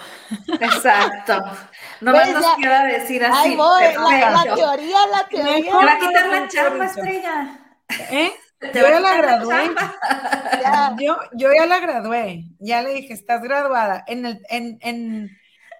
[0.60, 1.42] Exacto.
[2.00, 3.50] No más nos queda decir así.
[3.50, 5.70] Ahí voy, la, teoría, la teoría.
[5.70, 7.76] Te va a quitar la chamba, estrella.
[8.10, 8.32] ¿Eh?
[8.60, 9.70] Yo ya la gradué.
[10.98, 12.44] Yo, yo ya la gradué.
[12.58, 14.04] Ya le dije, estás graduada.
[14.06, 15.30] En, el, en, en,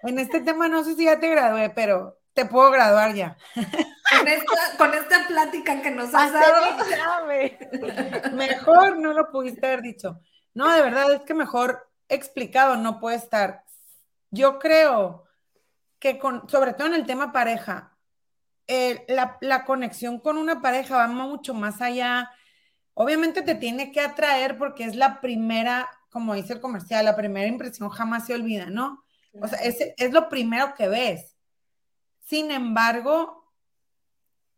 [0.03, 3.37] en este tema no sé si ya te gradué, pero te puedo graduar ya.
[3.53, 6.77] Con esta, con esta plática que nos has dado.
[8.33, 10.19] Mejor no lo pudiste haber dicho.
[10.53, 13.63] No, de verdad es que mejor explicado no puede estar.
[14.31, 15.25] Yo creo
[15.99, 17.95] que con, sobre todo en el tema pareja,
[19.07, 22.31] la, conexión con una pareja va mucho más allá.
[22.93, 27.47] Obviamente te tiene que atraer porque es la primera, como dice el comercial, la primera
[27.47, 29.03] impresión jamás se olvida, ¿no?
[29.41, 31.37] O sea, es, es lo primero que ves.
[32.19, 33.41] Sin embargo,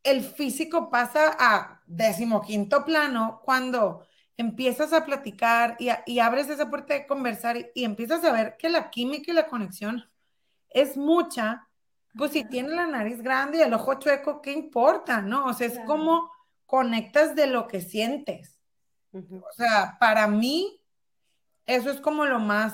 [0.04, 4.06] el físico pasa a decimoquinto plano cuando
[4.38, 8.90] empiezas a platicar y, abres esa puerta de conversar y, empiezas a ver que la
[8.90, 10.04] química y la conexión
[10.70, 11.68] es mucha,
[12.18, 15.22] pues si tiene la nariz grande y el ojo chueco, ¿qué importa?
[15.22, 15.46] ¿No?
[15.46, 16.32] O sea, es como
[16.74, 18.60] conectas de lo que sientes.
[19.14, 20.82] O sea, para mí,
[21.68, 22.74] eso es como lo más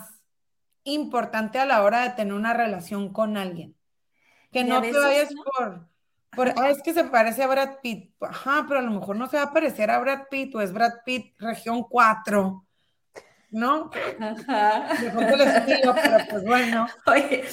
[0.85, 3.75] importante a la hora de tener una relación con alguien.
[4.53, 5.33] Que no te vayas
[6.33, 8.15] por Ah, es que se parece a Brad Pitt.
[8.21, 10.71] Ajá, pero a lo mejor no se va a parecer a Brad Pitt o es
[10.71, 12.65] Brad Pitt región 4.
[13.51, 13.89] ¿No?
[14.19, 14.89] Ajá.
[14.99, 15.95] pero
[16.29, 16.87] pues bueno.
[17.05, 17.43] Oye,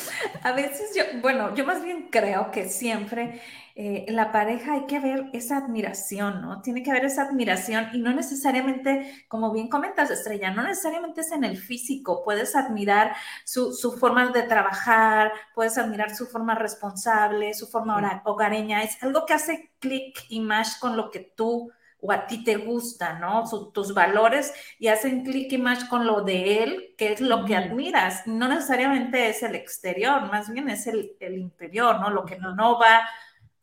[0.43, 3.41] a veces yo, bueno, yo más bien creo que siempre
[3.79, 6.63] eh, en la pareja hay que ver esa admiración, ¿no?
[6.63, 11.33] Tiene que haber esa admiración y no necesariamente, como bien comentas, Estrella, no necesariamente es
[11.33, 17.67] en el físico, puedes admirar su, forma de trabajar, puedes admirar su forma responsable, su
[17.67, 21.71] forma hogareña, es algo que hace clic y match con lo que tú
[22.07, 23.45] o a ti te gusta, ¿no?
[23.73, 27.57] tus valores y hacen clic y match con lo de él, que es lo que
[27.57, 28.27] admiras.
[28.27, 32.11] No necesariamente es el exterior, más bien es el, interior, ¿no?
[32.11, 33.09] Lo que no, no va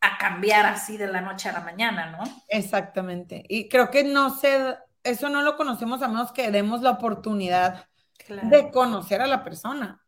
[0.00, 2.24] a cambiar así de la noche a la mañana, ¿no?
[2.48, 3.44] Exactamente.
[3.48, 7.86] Y creo que no sé, eso no lo conocemos a menos que demos la oportunidad
[8.28, 10.00] de conocer a la persona.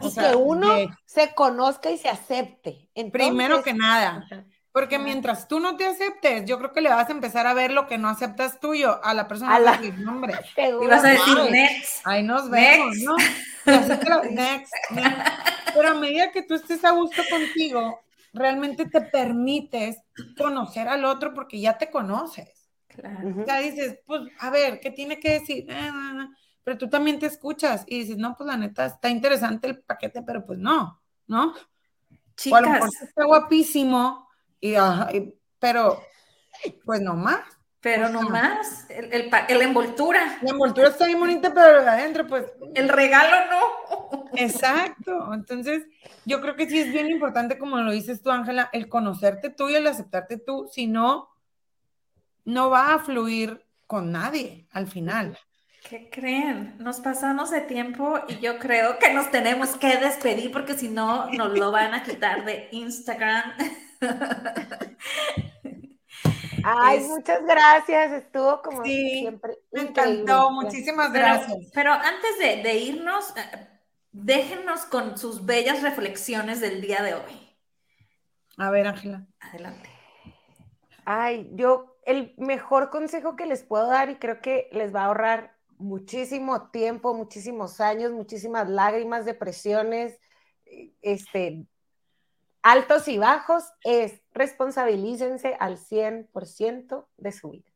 [0.00, 0.68] Y que uno
[1.04, 2.90] se conozca y se acepte.
[3.12, 4.24] Primero que nada.
[4.72, 7.72] Porque mientras tú no te aceptes, yo creo que le vas a empezar a ver
[7.72, 10.34] lo que no aceptas tuyo a la persona que nombre.
[10.56, 12.00] Y vas a decir next.
[12.04, 13.16] Ahí nos vemos, ¿no?
[14.30, 14.72] next,
[15.74, 18.00] Pero a medida que tú estés a gusto contigo,
[18.32, 19.98] realmente te permites
[20.38, 22.70] conocer al otro porque ya te conoces.
[22.88, 23.44] Claro.
[23.46, 25.66] Ya dices, pues, a ver, ¿qué tiene que decir?
[25.68, 25.90] Eh,
[26.64, 30.22] pero tú también te escuchas y dices, no, pues la neta, está interesante el paquete,
[30.22, 31.54] pero pues no, ¿no?
[32.36, 32.52] Chicas.
[32.52, 34.28] O a lo mejor está guapísimo,
[34.62, 36.00] y, pero,
[36.84, 37.40] pues no más.
[37.80, 40.38] Pero no más, el, el, la envoltura.
[40.40, 42.44] La envoltura está bien bonita, pero adentro, pues.
[42.74, 44.24] El regalo no.
[44.34, 45.34] Exacto.
[45.34, 45.82] Entonces,
[46.24, 49.68] yo creo que sí es bien importante, como lo dices tú, Ángela, el conocerte tú
[49.68, 50.68] y el aceptarte tú.
[50.70, 51.28] Si no,
[52.44, 55.36] no va a fluir con nadie al final.
[55.92, 56.74] ¿Qué creen?
[56.78, 61.28] Nos pasamos de tiempo y yo creo que nos tenemos que despedir porque si no,
[61.32, 63.52] nos lo van a quitar de Instagram.
[66.64, 69.58] Ay, muchas gracias, estuvo como siempre.
[69.70, 71.58] Me encantó, muchísimas gracias.
[71.74, 73.68] Pero, antes de, irnos, eh,
[74.12, 77.54] déjenos con sus bellas reflexiones del día de hoy.
[78.56, 79.26] A ver, Ángela.
[79.40, 79.90] Adelante.
[81.04, 85.06] Ay, yo el mejor consejo que les puedo dar y creo que les va a
[85.08, 90.20] ahorrar muchísimo tiempo, muchísimos años, muchísimas lágrimas, depresiones,
[91.02, 91.66] este,
[92.62, 97.72] altos y bajos es responsabilícense al 100% de su vida.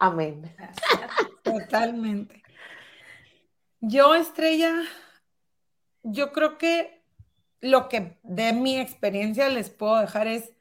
[0.00, 0.56] Amén.
[1.42, 2.42] Totalmente.
[3.80, 4.74] Yo, Estrella,
[6.02, 7.02] yo creo que
[7.60, 10.54] lo que de mi experiencia les puedo dejar es,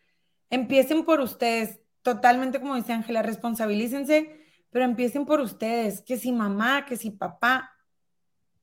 [0.50, 4.39] empiecen por ustedes, totalmente como dice Ángela, responsabilícense,
[4.70, 7.72] pero empiecen por ustedes, que si mamá, que si papá,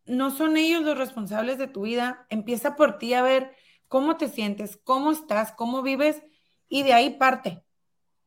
[0.04, 3.54] no son ellos los responsables de tu vida, empieza por ti a ver
[3.88, 6.22] cómo te sientes, cómo estás, cómo vives
[6.68, 7.64] y de ahí parte.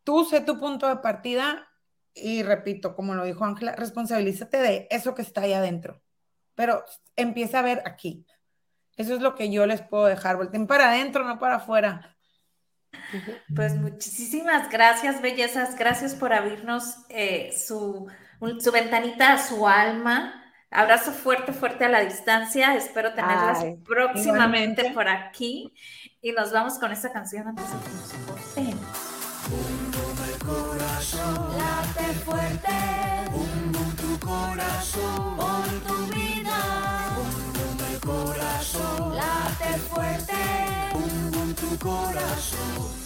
[0.03, 1.69] Tú sé tu punto de partida
[2.13, 6.01] y repito, como lo dijo Ángela, responsabilízate de eso que está ahí adentro,
[6.55, 6.83] pero
[7.15, 8.25] empieza a ver aquí.
[8.97, 10.35] Eso es lo que yo les puedo dejar.
[10.35, 12.17] Volten para adentro, no para afuera.
[13.55, 15.75] Pues muchísimas gracias, bellezas.
[15.77, 18.07] Gracias por abrirnos eh, su,
[18.59, 20.39] su ventanita a su alma
[20.71, 22.75] Abrazo fuerte, fuerte a la distancia.
[22.75, 25.73] Espero tenerlas próximamente por aquí.
[26.21, 28.79] Y nos vamos con esta canción antes de que nos corten.
[29.49, 29.91] Un
[30.45, 32.71] corazón late fuerte.
[33.33, 37.15] Un tu corazón, por tu vida.
[37.15, 40.68] Bum, el corazón, late fuerte.
[41.79, 42.98] Corazón.